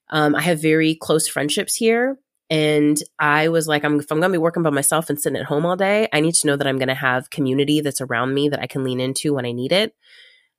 Um, 0.09 0.35
I 0.35 0.41
have 0.41 0.61
very 0.61 0.95
close 0.95 1.27
friendships 1.27 1.75
here. 1.75 2.17
And 2.49 3.01
I 3.17 3.47
was 3.47 3.67
like, 3.67 3.83
I'm, 3.83 3.99
if 3.99 4.11
I'm 4.11 4.19
going 4.19 4.31
to 4.31 4.37
be 4.37 4.41
working 4.41 4.61
by 4.61 4.69
myself 4.69 5.09
and 5.09 5.19
sitting 5.19 5.39
at 5.39 5.45
home 5.45 5.65
all 5.65 5.75
day, 5.75 6.07
I 6.13 6.19
need 6.19 6.35
to 6.35 6.47
know 6.47 6.55
that 6.55 6.67
I'm 6.67 6.77
going 6.77 6.89
to 6.89 6.93
have 6.93 7.31
community 7.31 7.81
that's 7.81 8.01
around 8.01 8.33
me 8.33 8.49
that 8.49 8.61
I 8.61 8.67
can 8.67 8.83
lean 8.83 8.99
into 8.99 9.33
when 9.33 9.45
I 9.45 9.53
need 9.53 9.71
it. 9.71 9.95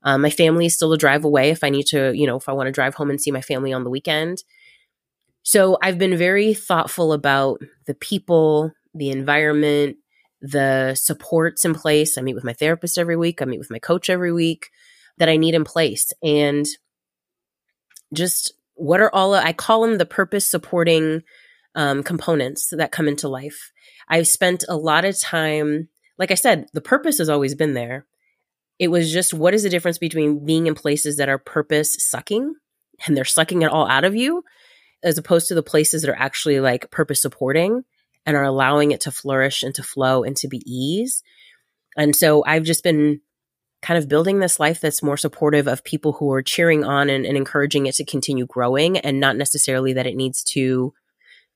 Um, 0.05 0.21
my 0.21 0.31
family 0.31 0.67
is 0.67 0.75
still 0.75 0.93
a 0.93 0.99
drive 0.99 1.25
away 1.25 1.51
if 1.51 1.65
I 1.65 1.71
need 1.71 1.87
to, 1.87 2.13
you 2.15 2.27
know, 2.27 2.37
if 2.37 2.49
I 2.49 2.53
want 2.53 2.67
to 2.67 2.73
drive 2.73 2.95
home 2.95 3.11
and 3.11 3.21
see 3.21 3.31
my 3.31 3.41
family 3.41 3.73
on 3.73 3.85
the 3.85 3.91
weekend. 3.91 4.45
So 5.43 5.79
I've 5.83 5.99
been 5.99 6.17
very 6.17 6.55
thoughtful 6.55 7.13
about 7.13 7.61
the 7.87 7.95
people, 7.95 8.73
the 8.95 9.11
environment, 9.11 9.97
the 10.41 10.95
supports 10.95 11.65
in 11.65 11.75
place. 11.75 12.17
I 12.17 12.23
meet 12.23 12.35
with 12.35 12.45
my 12.45 12.53
therapist 12.53 12.99
every 12.99 13.17
week, 13.17 13.41
I 13.41 13.47
meet 13.47 13.59
with 13.59 13.71
my 13.71 13.79
coach 13.79 14.11
every 14.11 14.33
week 14.33 14.71
that 15.19 15.29
I 15.29 15.37
need 15.37 15.55
in 15.55 15.65
place. 15.65 16.13
And 16.23 16.67
just 18.13 18.53
what 18.75 19.01
are 19.01 19.15
all, 19.15 19.35
I 19.35 19.53
call 19.53 19.83
them 19.83 19.99
the 19.99 20.07
purpose 20.07 20.47
supporting 20.47 21.23
um, 21.75 22.03
components 22.03 22.69
that 22.77 22.93
come 22.93 23.09
into 23.09 23.29
life. 23.29 23.73
I've 24.09 24.29
spent 24.29 24.65
a 24.69 24.77
lot 24.77 25.05
of 25.05 25.19
time, 25.19 25.89
like 26.19 26.31
I 26.31 26.35
said, 26.35 26.67
the 26.73 26.81
purpose 26.81 27.19
has 27.19 27.29
always 27.29 27.55
been 27.55 27.75
there. 27.75 28.07
It 28.79 28.89
was 28.89 29.13
just 29.13 29.35
what 29.35 29.55
is 29.55 29.63
the 29.63 29.69
difference 29.69 29.99
between 29.99 30.45
being 30.45 30.67
in 30.67 30.75
places 30.75 31.17
that 31.17 31.29
are 31.29 31.39
purpose 31.39 31.97
sucking 31.99 32.55
and 33.07 33.17
they're 33.17 33.25
sucking 33.25 33.63
it 33.63 33.71
all 33.71 33.89
out 33.89 34.05
of 34.05 34.15
you, 34.15 34.43
as 35.03 35.19
opposed 35.19 35.49
to 35.49 35.55
the 35.55 35.63
places 35.63 36.03
that 36.03 36.11
are 36.11 36.19
actually 36.19 36.61
like 36.61 36.91
purpose 36.91 37.21
supporting 37.23 37.83
and 38.27 38.37
are 38.37 38.45
allowing 38.45 38.91
it 38.91 39.01
to 39.03 39.11
flourish 39.11 39.63
and 39.63 39.75
to 39.75 39.83
flow 39.83 40.25
and 40.25 40.37
to 40.37 40.49
be 40.49 40.63
ease. 40.67 41.23
And 41.97 42.17
so 42.17 42.43
I've 42.47 42.65
just 42.65 42.83
been 42.83 43.21
kind 43.83 43.99
of 43.99 44.09
building 44.09 44.39
this 44.39 44.59
life 44.59 44.81
that's 44.81 45.03
more 45.03 45.17
supportive 45.17 45.67
of 45.67 45.85
people 45.85 46.13
who 46.15 46.33
are 46.33 46.43
cheering 46.43 46.85
on 46.85 47.11
and, 47.11 47.27
and 47.27 47.37
encouraging 47.37 47.85
it 47.87 47.95
to 47.97 48.05
continue 48.05 48.47
growing 48.47 48.97
and 48.99 49.21
not 49.21 49.37
necessarily 49.37 49.93
that 49.93 50.07
it 50.07 50.17
needs 50.17 50.43
to 50.43 50.95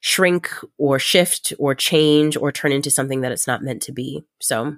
shrink 0.00 0.50
or 0.76 0.98
shift 0.98 1.54
or 1.58 1.74
change 1.74 2.36
or 2.36 2.52
turn 2.52 2.70
into 2.70 2.90
something 2.90 3.22
that 3.22 3.32
it's 3.32 3.46
not 3.46 3.62
meant 3.62 3.82
to 3.82 3.92
be. 3.92 4.24
So 4.40 4.76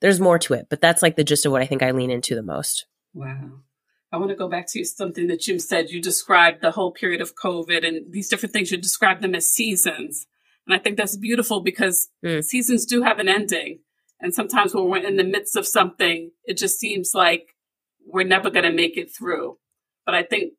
there's 0.00 0.20
more 0.20 0.38
to 0.40 0.54
it, 0.54 0.66
but 0.68 0.80
that's 0.80 1.02
like 1.02 1.16
the 1.16 1.24
gist 1.24 1.46
of 1.46 1.52
what 1.52 1.62
I 1.62 1.66
think 1.66 1.82
I 1.82 1.90
lean 1.90 2.10
into 2.10 2.34
the 2.34 2.42
most. 2.42 2.86
Wow. 3.14 3.60
I 4.12 4.18
want 4.18 4.30
to 4.30 4.36
go 4.36 4.48
back 4.48 4.68
to 4.68 4.84
something 4.84 5.26
that 5.26 5.40
Jim 5.40 5.58
said. 5.58 5.90
You 5.90 6.00
described 6.00 6.60
the 6.60 6.70
whole 6.70 6.92
period 6.92 7.20
of 7.20 7.34
COVID 7.34 7.86
and 7.86 8.12
these 8.12 8.28
different 8.28 8.52
things. 8.52 8.70
You 8.70 8.78
described 8.78 9.22
them 9.22 9.34
as 9.34 9.50
seasons. 9.50 10.26
And 10.66 10.74
I 10.74 10.78
think 10.78 10.96
that's 10.96 11.16
beautiful 11.16 11.60
because 11.60 12.08
mm. 12.24 12.42
seasons 12.42 12.86
do 12.86 13.02
have 13.02 13.18
an 13.18 13.28
ending. 13.28 13.80
And 14.20 14.34
sometimes 14.34 14.74
when 14.74 14.88
we're 14.88 15.04
in 15.04 15.16
the 15.16 15.24
midst 15.24 15.56
of 15.56 15.66
something, 15.66 16.30
it 16.44 16.56
just 16.56 16.78
seems 16.78 17.12
like 17.14 17.54
we're 18.06 18.26
never 18.26 18.50
going 18.50 18.64
to 18.64 18.72
make 18.72 18.96
it 18.96 19.14
through. 19.14 19.58
But 20.04 20.14
I 20.14 20.22
think 20.22 20.54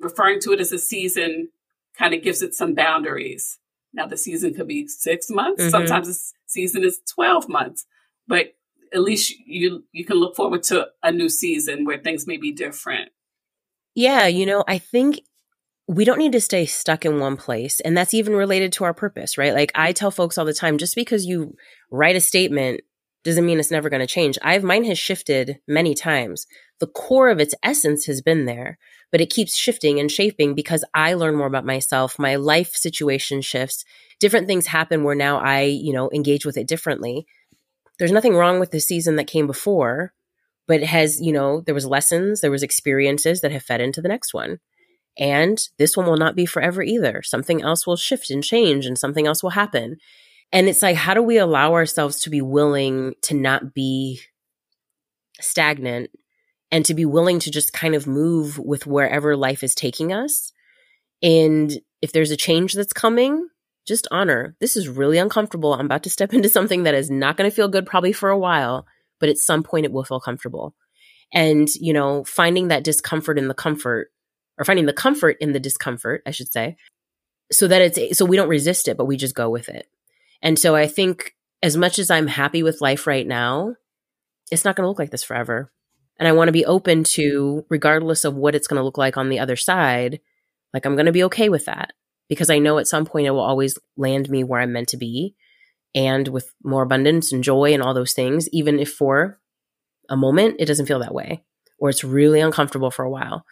referring 0.00 0.40
to 0.40 0.52
it 0.52 0.60
as 0.60 0.72
a 0.72 0.78
season 0.78 1.50
kind 1.96 2.12
of 2.14 2.22
gives 2.22 2.42
it 2.42 2.54
some 2.54 2.74
boundaries. 2.74 3.58
Now 3.92 4.06
the 4.06 4.16
season 4.16 4.54
could 4.54 4.68
be 4.68 4.88
six 4.88 5.30
months. 5.30 5.62
Mm-hmm. 5.62 5.70
Sometimes 5.70 6.08
the 6.08 6.32
season 6.46 6.84
is 6.84 7.00
12 7.14 7.48
months, 7.48 7.86
but 8.26 8.54
at 8.92 9.00
least 9.00 9.34
you, 9.46 9.84
you 9.92 10.04
can 10.04 10.16
look 10.16 10.36
forward 10.36 10.62
to 10.64 10.88
a 11.02 11.10
new 11.10 11.28
season 11.28 11.84
where 11.84 11.98
things 11.98 12.26
may 12.26 12.36
be 12.36 12.52
different. 12.52 13.10
Yeah. 13.94 14.26
You 14.26 14.46
know, 14.46 14.64
I 14.66 14.78
think 14.78 15.20
we 15.86 16.04
don't 16.04 16.18
need 16.18 16.32
to 16.32 16.40
stay 16.40 16.66
stuck 16.66 17.04
in 17.04 17.20
one 17.20 17.36
place. 17.36 17.80
And 17.80 17.96
that's 17.96 18.14
even 18.14 18.34
related 18.34 18.72
to 18.74 18.84
our 18.84 18.94
purpose, 18.94 19.36
right? 19.36 19.52
Like 19.52 19.72
I 19.74 19.92
tell 19.92 20.10
folks 20.10 20.38
all 20.38 20.44
the 20.44 20.54
time, 20.54 20.78
just 20.78 20.94
because 20.94 21.26
you 21.26 21.54
write 21.90 22.16
a 22.16 22.20
statement 22.20 22.80
doesn't 23.24 23.46
mean 23.46 23.58
it's 23.58 23.70
never 23.70 23.90
going 23.90 24.00
to 24.00 24.06
change. 24.06 24.38
I've 24.42 24.62
mine 24.62 24.84
has 24.84 24.98
shifted 24.98 25.58
many 25.66 25.94
times. 25.94 26.46
The 26.80 26.86
core 26.86 27.30
of 27.30 27.40
its 27.40 27.54
essence 27.62 28.04
has 28.06 28.20
been 28.20 28.44
there, 28.44 28.78
but 29.10 29.20
it 29.20 29.30
keeps 29.30 29.56
shifting 29.56 29.98
and 29.98 30.10
shaping 30.10 30.54
because 30.54 30.84
I 30.92 31.14
learn 31.14 31.36
more 31.36 31.46
about 31.46 31.64
myself. 31.64 32.18
My 32.18 32.36
life 32.36 32.74
situation 32.74 33.40
shifts. 33.40 33.84
Different 34.20 34.46
things 34.46 34.66
happen 34.66 35.04
where 35.04 35.14
now 35.14 35.38
I, 35.38 35.62
you 35.62 35.92
know, 35.92 36.10
engage 36.12 36.44
with 36.44 36.56
it 36.56 36.68
differently. 36.68 37.26
There's 37.98 38.12
nothing 38.12 38.34
wrong 38.34 38.60
with 38.60 38.70
the 38.70 38.80
season 38.80 39.16
that 39.16 39.26
came 39.26 39.46
before, 39.46 40.12
but 40.66 40.80
it 40.80 40.86
has, 40.86 41.20
you 41.20 41.32
know, 41.32 41.60
there 41.60 41.74
was 41.74 41.86
lessons, 41.86 42.40
there 42.40 42.50
was 42.50 42.62
experiences 42.62 43.40
that 43.40 43.52
have 43.52 43.62
fed 43.62 43.80
into 43.80 44.00
the 44.00 44.08
next 44.08 44.34
one. 44.34 44.58
And 45.16 45.60
this 45.78 45.96
one 45.96 46.06
will 46.06 46.16
not 46.16 46.34
be 46.34 46.46
forever 46.46 46.82
either. 46.82 47.22
Something 47.22 47.62
else 47.62 47.86
will 47.86 47.96
shift 47.96 48.30
and 48.30 48.42
change 48.42 48.84
and 48.84 48.98
something 48.98 49.26
else 49.26 49.42
will 49.42 49.50
happen. 49.50 49.98
And 50.52 50.68
it's 50.68 50.82
like, 50.82 50.96
how 50.96 51.14
do 51.14 51.22
we 51.22 51.38
allow 51.38 51.74
ourselves 51.74 52.20
to 52.20 52.30
be 52.30 52.40
willing 52.40 53.14
to 53.22 53.34
not 53.34 53.74
be 53.74 54.20
stagnant 55.40 56.10
and 56.72 56.84
to 56.86 56.94
be 56.94 57.04
willing 57.04 57.38
to 57.40 57.50
just 57.50 57.72
kind 57.72 57.94
of 57.94 58.06
move 58.06 58.58
with 58.58 58.86
wherever 58.86 59.36
life 59.36 59.62
is 59.62 59.74
taking 59.74 60.12
us? 60.12 60.52
And 61.22 61.72
if 62.02 62.12
there's 62.12 62.30
a 62.30 62.36
change 62.36 62.74
that's 62.74 62.92
coming, 62.92 63.48
just 63.86 64.08
honor 64.10 64.56
this 64.60 64.76
is 64.76 64.88
really 64.88 65.18
uncomfortable. 65.18 65.74
I'm 65.74 65.86
about 65.86 66.02
to 66.04 66.10
step 66.10 66.32
into 66.34 66.48
something 66.48 66.84
that 66.84 66.94
is 66.94 67.10
not 67.10 67.36
going 67.36 67.50
to 67.50 67.54
feel 67.54 67.68
good 67.68 67.86
probably 67.86 68.12
for 68.12 68.30
a 68.30 68.38
while, 68.38 68.86
but 69.20 69.28
at 69.28 69.38
some 69.38 69.62
point 69.62 69.86
it 69.86 69.92
will 69.92 70.04
feel 70.04 70.20
comfortable. 70.20 70.74
And, 71.32 71.68
you 71.74 71.92
know, 71.92 72.24
finding 72.24 72.68
that 72.68 72.84
discomfort 72.84 73.38
in 73.38 73.48
the 73.48 73.54
comfort 73.54 74.12
or 74.58 74.64
finding 74.64 74.86
the 74.86 74.92
comfort 74.92 75.36
in 75.40 75.52
the 75.52 75.60
discomfort, 75.60 76.22
I 76.26 76.30
should 76.30 76.52
say, 76.52 76.76
so 77.50 77.66
that 77.66 77.82
it's 77.82 78.18
so 78.18 78.24
we 78.24 78.36
don't 78.36 78.48
resist 78.48 78.88
it, 78.88 78.96
but 78.96 79.06
we 79.06 79.16
just 79.16 79.34
go 79.34 79.50
with 79.50 79.68
it. 79.68 79.88
And 80.42 80.58
so 80.58 80.76
I 80.76 80.86
think 80.86 81.34
as 81.62 81.76
much 81.76 81.98
as 81.98 82.10
I'm 82.10 82.26
happy 82.26 82.62
with 82.62 82.80
life 82.80 83.06
right 83.06 83.26
now, 83.26 83.74
it's 84.50 84.64
not 84.64 84.76
going 84.76 84.84
to 84.84 84.88
look 84.88 84.98
like 84.98 85.10
this 85.10 85.24
forever. 85.24 85.72
And 86.18 86.28
I 86.28 86.32
want 86.32 86.48
to 86.48 86.52
be 86.52 86.64
open 86.64 87.02
to, 87.04 87.64
regardless 87.68 88.24
of 88.24 88.36
what 88.36 88.54
it's 88.54 88.68
going 88.68 88.78
to 88.78 88.84
look 88.84 88.98
like 88.98 89.16
on 89.16 89.28
the 89.28 89.40
other 89.40 89.56
side, 89.56 90.20
like 90.72 90.86
I'm 90.86 90.94
going 90.94 91.06
to 91.06 91.12
be 91.12 91.24
okay 91.24 91.48
with 91.48 91.64
that 91.64 91.94
because 92.28 92.50
I 92.50 92.58
know 92.58 92.78
at 92.78 92.86
some 92.86 93.04
point 93.04 93.26
it 93.26 93.30
will 93.30 93.40
always 93.40 93.78
land 93.96 94.30
me 94.30 94.44
where 94.44 94.60
I'm 94.60 94.72
meant 94.72 94.88
to 94.88 94.96
be 94.96 95.34
and 95.94 96.28
with 96.28 96.52
more 96.62 96.82
abundance 96.82 97.32
and 97.32 97.44
joy 97.44 97.72
and 97.72 97.82
all 97.82 97.94
those 97.94 98.14
things, 98.14 98.48
even 98.50 98.78
if 98.78 98.92
for 98.92 99.40
a 100.08 100.16
moment 100.16 100.56
it 100.58 100.66
doesn't 100.66 100.86
feel 100.86 100.98
that 100.98 101.14
way 101.14 101.42
or 101.78 101.90
it's 101.90 102.04
really 102.04 102.40
uncomfortable 102.40 102.90
for 102.90 103.04
a 103.04 103.10
while. 103.10 103.44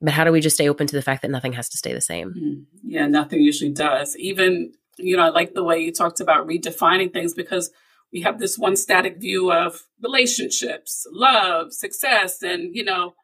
But 0.00 0.12
how 0.12 0.24
do 0.24 0.32
we 0.32 0.40
just 0.40 0.56
stay 0.56 0.68
open 0.68 0.86
to 0.88 0.96
the 0.96 1.02
fact 1.02 1.22
that 1.22 1.30
nothing 1.30 1.54
has 1.54 1.68
to 1.70 1.78
stay 1.78 1.92
the 1.92 2.00
same? 2.00 2.34
Mm, 2.34 2.64
yeah, 2.82 3.06
nothing 3.06 3.40
usually 3.40 3.72
does. 3.72 4.16
Even, 4.16 4.72
you 4.98 5.16
know, 5.16 5.22
I 5.22 5.28
like 5.30 5.54
the 5.54 5.64
way 5.64 5.80
you 5.80 5.92
talked 5.92 6.20
about 6.20 6.46
redefining 6.46 7.12
things 7.12 7.34
because 7.34 7.70
we 8.12 8.20
have 8.22 8.38
this 8.38 8.58
one 8.58 8.76
static 8.76 9.18
view 9.18 9.50
of 9.52 9.82
relationships, 10.02 11.06
love, 11.10 11.72
success, 11.72 12.42
and, 12.42 12.74
you 12.74 12.84
know, 12.84 13.14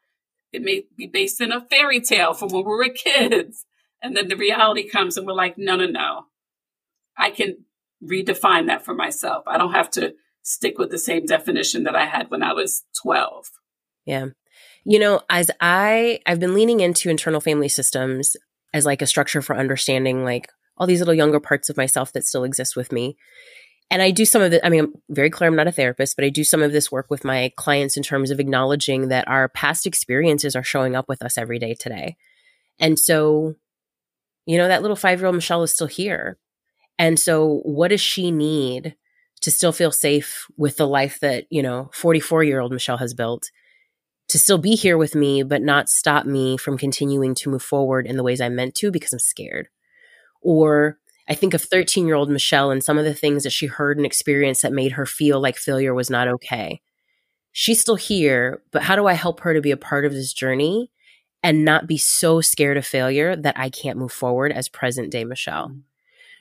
it 0.51 0.61
may 0.61 0.85
be 0.97 1.07
based 1.07 1.41
in 1.41 1.51
a 1.51 1.61
fairy 1.61 1.99
tale 1.99 2.33
from 2.33 2.49
when 2.49 2.63
we 2.63 2.71
were 2.71 2.89
kids. 2.89 3.65
And 4.03 4.15
then 4.15 4.27
the 4.27 4.35
reality 4.35 4.87
comes 4.87 5.17
and 5.17 5.25
we're 5.25 5.33
like, 5.33 5.57
no, 5.57 5.75
no, 5.75 5.87
no. 5.87 6.25
I 7.17 7.31
can 7.31 7.65
redefine 8.03 8.67
that 8.67 8.83
for 8.83 8.93
myself. 8.93 9.45
I 9.47 9.57
don't 9.57 9.71
have 9.71 9.89
to 9.91 10.13
stick 10.43 10.77
with 10.77 10.91
the 10.91 10.97
same 10.99 11.25
definition 11.25 11.83
that 11.85 11.95
I 11.95 12.05
had 12.05 12.29
when 12.29 12.43
I 12.43 12.53
was 12.53 12.83
12. 13.01 13.45
Yeah. 14.05 14.27
You 14.85 14.99
know, 14.99 15.21
as 15.29 15.49
I 15.61 16.19
I've 16.25 16.41
been 16.41 16.53
leaning 16.53 16.81
into 16.81 17.09
internal 17.09 17.39
family 17.39 17.69
systems 17.69 18.35
as 18.73 18.85
like 18.85 19.01
a 19.01 19.07
structure 19.07 19.41
for 19.41 19.55
understanding 19.55 20.25
like 20.25 20.49
all 20.77 20.87
these 20.87 20.99
little 20.99 21.13
younger 21.13 21.39
parts 21.39 21.69
of 21.69 21.77
myself 21.77 22.11
that 22.13 22.25
still 22.25 22.43
exist 22.43 22.75
with 22.75 22.91
me. 22.91 23.15
And 23.89 24.01
I 24.01 24.11
do 24.11 24.25
some 24.25 24.41
of 24.41 24.51
it. 24.53 24.61
I 24.63 24.69
mean, 24.69 24.85
I'm 24.85 24.93
very 25.09 25.29
clear 25.29 25.47
I'm 25.47 25.55
not 25.55 25.67
a 25.67 25.71
therapist, 25.71 26.15
but 26.15 26.25
I 26.25 26.29
do 26.29 26.43
some 26.43 26.63
of 26.63 26.71
this 26.71 26.91
work 26.91 27.07
with 27.09 27.23
my 27.23 27.51
clients 27.55 27.95
in 27.95 28.03
terms 28.03 28.31
of 28.31 28.39
acknowledging 28.39 29.09
that 29.09 29.27
our 29.27 29.49
past 29.49 29.85
experiences 29.85 30.55
are 30.55 30.63
showing 30.63 30.95
up 30.95 31.07
with 31.07 31.21
us 31.21 31.37
every 31.37 31.59
day 31.59 31.75
today. 31.75 32.15
And 32.79 32.97
so, 32.97 33.55
you 34.45 34.57
know, 34.57 34.67
that 34.67 34.81
little 34.81 34.95
five 34.95 35.19
year 35.19 35.27
old 35.27 35.35
Michelle 35.35 35.63
is 35.63 35.71
still 35.71 35.87
here. 35.87 36.37
And 36.99 37.19
so, 37.19 37.61
what 37.63 37.89
does 37.89 38.01
she 38.01 38.31
need 38.31 38.95
to 39.41 39.51
still 39.51 39.71
feel 39.71 39.91
safe 39.91 40.45
with 40.57 40.77
the 40.77 40.87
life 40.87 41.19
that, 41.19 41.45
you 41.49 41.61
know, 41.61 41.89
44 41.93 42.43
year 42.43 42.59
old 42.59 42.71
Michelle 42.71 42.97
has 42.97 43.13
built? 43.13 43.49
to 44.29 44.39
still 44.39 44.57
be 44.57 44.75
here 44.75 44.97
with 44.97 45.15
me, 45.15 45.43
but 45.43 45.61
not 45.61 45.89
stop 45.89 46.25
me 46.25 46.57
from 46.57 46.77
continuing 46.77 47.35
to 47.35 47.49
move 47.49 47.63
forward 47.63 48.07
in 48.07 48.17
the 48.17 48.23
ways 48.23 48.41
I'm 48.41 48.55
meant 48.55 48.75
to 48.75 48.91
because 48.91 49.13
I'm 49.13 49.19
scared. 49.19 49.67
Or 50.41 50.97
I 51.27 51.35
think 51.35 51.53
of 51.53 51.61
13 51.61 52.07
year 52.07 52.15
old 52.15 52.29
Michelle 52.29 52.71
and 52.71 52.83
some 52.83 52.97
of 52.97 53.05
the 53.05 53.13
things 53.13 53.43
that 53.43 53.51
she 53.51 53.67
heard 53.67 53.97
and 53.97 54.05
experienced 54.05 54.61
that 54.61 54.73
made 54.73 54.93
her 54.93 55.05
feel 55.05 55.41
like 55.41 55.57
failure 55.57 55.93
was 55.93 56.09
not 56.09 56.27
okay. 56.27 56.81
She's 57.51 57.79
still 57.79 57.95
here, 57.95 58.63
but 58.71 58.81
how 58.81 58.95
do 58.95 59.05
I 59.05 59.13
help 59.13 59.41
her 59.41 59.53
to 59.53 59.61
be 59.61 59.71
a 59.71 59.77
part 59.77 60.05
of 60.05 60.13
this 60.13 60.33
journey 60.33 60.89
and 61.43 61.65
not 61.65 61.87
be 61.87 61.97
so 61.97 62.41
scared 62.41 62.77
of 62.77 62.85
failure 62.85 63.35
that 63.35 63.59
I 63.59 63.69
can't 63.69 63.99
move 63.99 64.11
forward 64.11 64.51
as 64.51 64.69
present 64.69 65.11
day 65.11 65.25
Michelle? 65.25 65.67
Mm-hmm. 65.69 65.79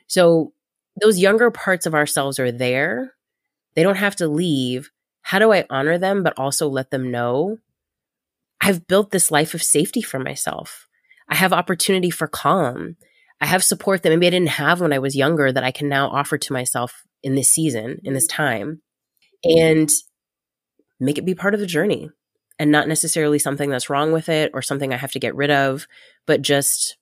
So 0.06 0.52
those 1.00 1.18
younger 1.18 1.50
parts 1.50 1.86
of 1.86 1.94
ourselves 1.94 2.38
are 2.38 2.52
there. 2.52 3.14
They 3.74 3.82
don't 3.82 3.96
have 3.96 4.16
to 4.16 4.28
leave. 4.28 4.90
How 5.22 5.38
do 5.38 5.52
I 5.52 5.64
honor 5.70 5.98
them, 5.98 6.22
but 6.22 6.38
also 6.38 6.68
let 6.68 6.90
them 6.90 7.10
know 7.10 7.58
I've 8.60 8.86
built 8.86 9.10
this 9.10 9.32
life 9.32 9.54
of 9.54 9.62
safety 9.62 10.02
for 10.02 10.20
myself. 10.20 10.86
I 11.28 11.34
have 11.34 11.52
opportunity 11.52 12.10
for 12.10 12.28
calm. 12.28 12.96
I 13.40 13.46
have 13.46 13.64
support 13.64 14.02
that 14.02 14.10
maybe 14.10 14.28
I 14.28 14.30
didn't 14.30 14.50
have 14.50 14.80
when 14.80 14.92
I 14.92 15.00
was 15.00 15.16
younger 15.16 15.50
that 15.50 15.64
I 15.64 15.72
can 15.72 15.88
now 15.88 16.08
offer 16.08 16.38
to 16.38 16.52
myself 16.52 17.02
in 17.24 17.34
this 17.34 17.52
season, 17.52 17.98
in 18.04 18.14
this 18.14 18.28
time, 18.28 18.80
and 19.42 19.90
make 21.00 21.18
it 21.18 21.24
be 21.24 21.34
part 21.34 21.54
of 21.54 21.60
the 21.60 21.66
journey 21.66 22.10
and 22.58 22.70
not 22.70 22.88
necessarily 22.88 23.38
something 23.38 23.70
that's 23.70 23.90
wrong 23.90 24.12
with 24.12 24.28
it 24.28 24.50
or 24.54 24.62
something 24.62 24.92
I 24.92 24.96
have 24.96 25.12
to 25.12 25.18
get 25.18 25.34
rid 25.34 25.50
of, 25.50 25.86
but 26.26 26.42
just 26.42 26.96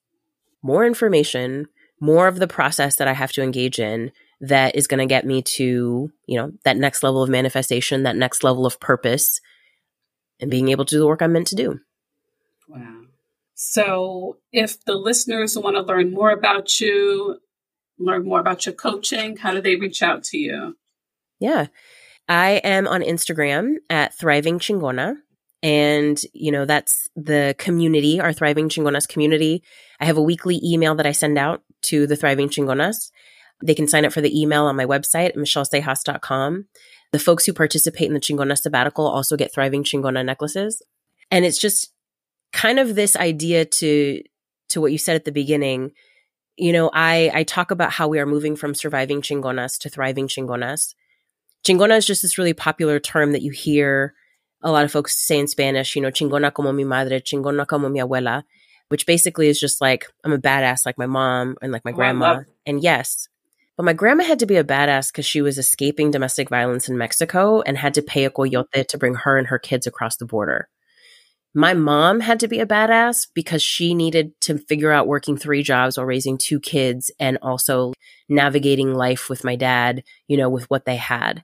more 0.61 0.85
information, 0.85 1.67
more 1.99 2.27
of 2.27 2.39
the 2.39 2.47
process 2.47 2.95
that 2.97 3.07
I 3.07 3.13
have 3.13 3.31
to 3.33 3.43
engage 3.43 3.79
in 3.79 4.11
that 4.41 4.75
is 4.75 4.87
going 4.87 4.99
to 4.99 5.05
get 5.05 5.25
me 5.25 5.41
to, 5.43 6.11
you 6.25 6.37
know, 6.37 6.51
that 6.63 6.77
next 6.77 7.03
level 7.03 7.21
of 7.21 7.29
manifestation, 7.29 8.03
that 8.03 8.15
next 8.15 8.43
level 8.43 8.65
of 8.65 8.79
purpose, 8.79 9.39
and 10.39 10.49
being 10.49 10.69
able 10.69 10.85
to 10.85 10.95
do 10.95 10.99
the 10.99 11.07
work 11.07 11.21
I'm 11.21 11.33
meant 11.33 11.47
to 11.47 11.55
do. 11.55 11.79
Wow. 12.67 13.01
So, 13.53 14.37
if 14.51 14.83
the 14.85 14.95
listeners 14.95 15.55
want 15.55 15.75
to 15.75 15.83
learn 15.83 16.11
more 16.11 16.31
about 16.31 16.79
you, 16.81 17.37
learn 17.99 18.25
more 18.25 18.39
about 18.39 18.65
your 18.65 18.73
coaching, 18.73 19.37
how 19.37 19.51
do 19.51 19.61
they 19.61 19.75
reach 19.75 20.01
out 20.01 20.23
to 20.25 20.37
you? 20.37 20.75
Yeah. 21.39 21.67
I 22.27 22.53
am 22.63 22.87
on 22.87 23.01
Instagram 23.01 23.75
at 23.89 24.17
Thriving 24.17 24.57
Chingona. 24.57 25.17
And, 25.63 26.19
you 26.33 26.51
know, 26.51 26.65
that's 26.65 27.09
the 27.15 27.55
community, 27.59 28.19
our 28.19 28.33
Thriving 28.33 28.69
Chingonas 28.69 29.07
community. 29.07 29.63
I 29.99 30.05
have 30.05 30.17
a 30.17 30.21
weekly 30.21 30.59
email 30.63 30.95
that 30.95 31.05
I 31.05 31.11
send 31.11 31.37
out 31.37 31.61
to 31.83 32.07
the 32.07 32.15
Thriving 32.15 32.49
Chingonas. 32.49 33.11
They 33.63 33.75
can 33.75 33.87
sign 33.87 34.05
up 34.05 34.13
for 34.13 34.21
the 34.21 34.39
email 34.39 34.65
on 34.65 34.75
my 34.75 34.85
website, 34.85 35.35
michelleseijas.com. 35.35 36.65
The 37.11 37.19
folks 37.19 37.45
who 37.45 37.53
participate 37.53 38.07
in 38.07 38.13
the 38.13 38.19
Chingona 38.19 38.57
sabbatical 38.57 39.05
also 39.05 39.37
get 39.37 39.53
Thriving 39.53 39.83
Chingona 39.83 40.25
necklaces. 40.25 40.81
And 41.29 41.45
it's 41.45 41.59
just 41.59 41.93
kind 42.51 42.79
of 42.79 42.95
this 42.95 43.15
idea 43.15 43.65
to, 43.65 44.23
to 44.69 44.81
what 44.81 44.91
you 44.91 44.97
said 44.97 45.15
at 45.15 45.25
the 45.25 45.31
beginning. 45.31 45.91
You 46.57 46.73
know, 46.73 46.89
I, 46.91 47.31
I 47.33 47.43
talk 47.43 47.69
about 47.69 47.91
how 47.91 48.07
we 48.07 48.19
are 48.19 48.25
moving 48.25 48.55
from 48.55 48.73
surviving 48.73 49.21
Chingonas 49.21 49.77
to 49.79 49.89
thriving 49.89 50.27
Chingonas. 50.27 50.95
Chingona 51.63 51.97
is 51.97 52.07
just 52.07 52.23
this 52.23 52.39
really 52.39 52.53
popular 52.53 52.99
term 52.99 53.33
that 53.33 53.43
you 53.43 53.51
hear 53.51 54.15
a 54.63 54.71
lot 54.71 54.85
of 54.85 54.91
folks 54.91 55.17
say 55.17 55.39
in 55.39 55.47
Spanish, 55.47 55.95
you 55.95 56.01
know, 56.01 56.11
chingona 56.11 56.53
como 56.53 56.71
mi 56.71 56.83
madre, 56.83 57.21
chingona 57.21 57.65
como 57.67 57.89
mi 57.89 57.99
abuela, 57.99 58.43
which 58.89 59.05
basically 59.05 59.47
is 59.47 59.59
just 59.59 59.81
like, 59.81 60.05
I'm 60.23 60.33
a 60.33 60.37
badass 60.37 60.85
like 60.85 60.97
my 60.97 61.07
mom 61.07 61.55
and 61.61 61.71
like 61.71 61.85
my 61.85 61.91
oh, 61.91 61.95
grandma. 61.95 62.41
And 62.65 62.81
yes, 62.83 63.27
but 63.77 63.85
my 63.85 63.93
grandma 63.93 64.23
had 64.23 64.39
to 64.39 64.45
be 64.45 64.57
a 64.57 64.63
badass 64.63 65.11
because 65.11 65.25
she 65.25 65.41
was 65.41 65.57
escaping 65.57 66.11
domestic 66.11 66.49
violence 66.49 66.89
in 66.89 66.97
Mexico 66.97 67.61
and 67.61 67.77
had 67.77 67.93
to 67.95 68.01
pay 68.01 68.25
a 68.25 68.29
coyote 68.29 68.87
to 68.87 68.97
bring 68.97 69.15
her 69.15 69.37
and 69.37 69.47
her 69.47 69.59
kids 69.59 69.87
across 69.87 70.17
the 70.17 70.25
border. 70.25 70.69
My 71.53 71.73
mom 71.73 72.21
had 72.21 72.39
to 72.41 72.47
be 72.47 72.59
a 72.59 72.65
badass 72.65 73.27
because 73.33 73.61
she 73.61 73.93
needed 73.93 74.39
to 74.41 74.57
figure 74.57 74.91
out 74.91 75.07
working 75.07 75.35
three 75.35 75.63
jobs 75.63 75.97
while 75.97 76.05
raising 76.05 76.37
two 76.37 76.61
kids 76.61 77.11
and 77.19 77.37
also 77.41 77.93
navigating 78.29 78.93
life 78.93 79.29
with 79.29 79.43
my 79.43 79.57
dad, 79.57 80.03
you 80.27 80.37
know, 80.37 80.49
with 80.49 80.69
what 80.69 80.85
they 80.85 80.95
had. 80.95 81.43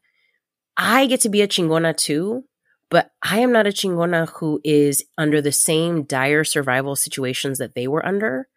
I 0.78 1.08
get 1.08 1.22
to 1.22 1.30
be 1.30 1.42
a 1.42 1.48
chingona 1.48 1.96
too 1.96 2.46
but 2.90 3.12
I 3.22 3.40
am 3.40 3.52
not 3.52 3.68
a 3.68 3.72
chingona 3.72 4.30
who 4.30 4.62
is 4.64 5.04
under 5.18 5.42
the 5.42 5.52
same 5.52 6.04
dire 6.04 6.44
survival 6.44 6.96
situations 6.96 7.58
that 7.58 7.76
they 7.76 7.88
were 7.88 8.06
under. 8.06 8.48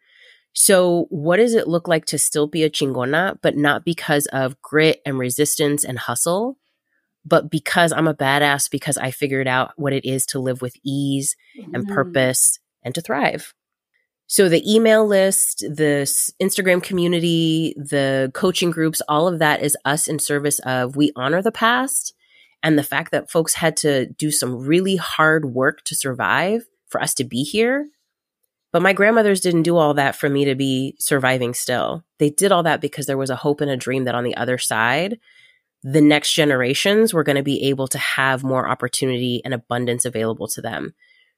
So, 0.53 1.07
what 1.09 1.37
does 1.37 1.53
it 1.53 1.67
look 1.67 1.87
like 1.87 2.05
to 2.05 2.17
still 2.17 2.47
be 2.47 2.63
a 2.63 2.69
chingona, 2.69 3.37
but 3.41 3.55
not 3.55 3.85
because 3.85 4.25
of 4.27 4.61
grit 4.61 5.01
and 5.05 5.17
resistance 5.17 5.83
and 5.83 5.97
hustle, 5.97 6.57
but 7.25 7.49
because 7.49 7.91
I'm 7.91 8.07
a 8.07 8.13
badass 8.13 8.69
because 8.69 8.97
I 8.97 9.11
figured 9.11 9.47
out 9.47 9.71
what 9.77 9.93
it 9.93 10.05
is 10.05 10.25
to 10.27 10.39
live 10.39 10.61
with 10.61 10.75
ease 10.83 11.35
mm-hmm. 11.57 11.75
and 11.75 11.87
purpose 11.87 12.59
and 12.83 12.93
to 12.95 13.01
thrive? 13.01 13.53
So, 14.27 14.49
the 14.49 14.63
email 14.69 15.05
list, 15.05 15.59
the 15.59 16.03
Instagram 16.41 16.83
community, 16.83 17.73
the 17.77 18.31
coaching 18.33 18.71
groups, 18.71 19.01
all 19.07 19.29
of 19.29 19.39
that 19.39 19.61
is 19.61 19.77
us 19.85 20.07
in 20.07 20.19
service 20.19 20.59
of 20.59 20.97
we 20.97 21.13
honor 21.15 21.41
the 21.41 21.51
past 21.51 22.13
and 22.63 22.77
the 22.77 22.83
fact 22.83 23.11
that 23.11 23.31
folks 23.31 23.55
had 23.55 23.77
to 23.77 24.07
do 24.07 24.31
some 24.31 24.57
really 24.57 24.95
hard 24.95 25.45
work 25.45 25.83
to 25.85 25.95
survive 25.95 26.65
for 26.87 27.01
us 27.01 27.13
to 27.15 27.23
be 27.23 27.43
here. 27.43 27.87
But 28.71 28.81
my 28.81 28.93
grandmothers 28.93 29.41
didn't 29.41 29.63
do 29.63 29.77
all 29.77 29.93
that 29.95 30.15
for 30.15 30.29
me 30.29 30.45
to 30.45 30.55
be 30.55 30.95
surviving 30.99 31.53
still. 31.53 32.05
They 32.19 32.29
did 32.29 32.51
all 32.51 32.63
that 32.63 32.81
because 32.81 33.05
there 33.05 33.17
was 33.17 33.29
a 33.29 33.35
hope 33.35 33.61
and 33.61 33.69
a 33.69 33.77
dream 33.77 34.05
that 34.05 34.15
on 34.15 34.23
the 34.23 34.37
other 34.37 34.57
side, 34.57 35.19
the 35.83 36.01
next 36.01 36.33
generations 36.33 37.13
were 37.13 37.23
going 37.23 37.35
to 37.35 37.43
be 37.43 37.63
able 37.63 37.87
to 37.89 37.97
have 37.97 38.43
more 38.43 38.67
opportunity 38.67 39.41
and 39.43 39.53
abundance 39.53 40.05
available 40.05 40.47
to 40.49 40.61
them. 40.61 40.93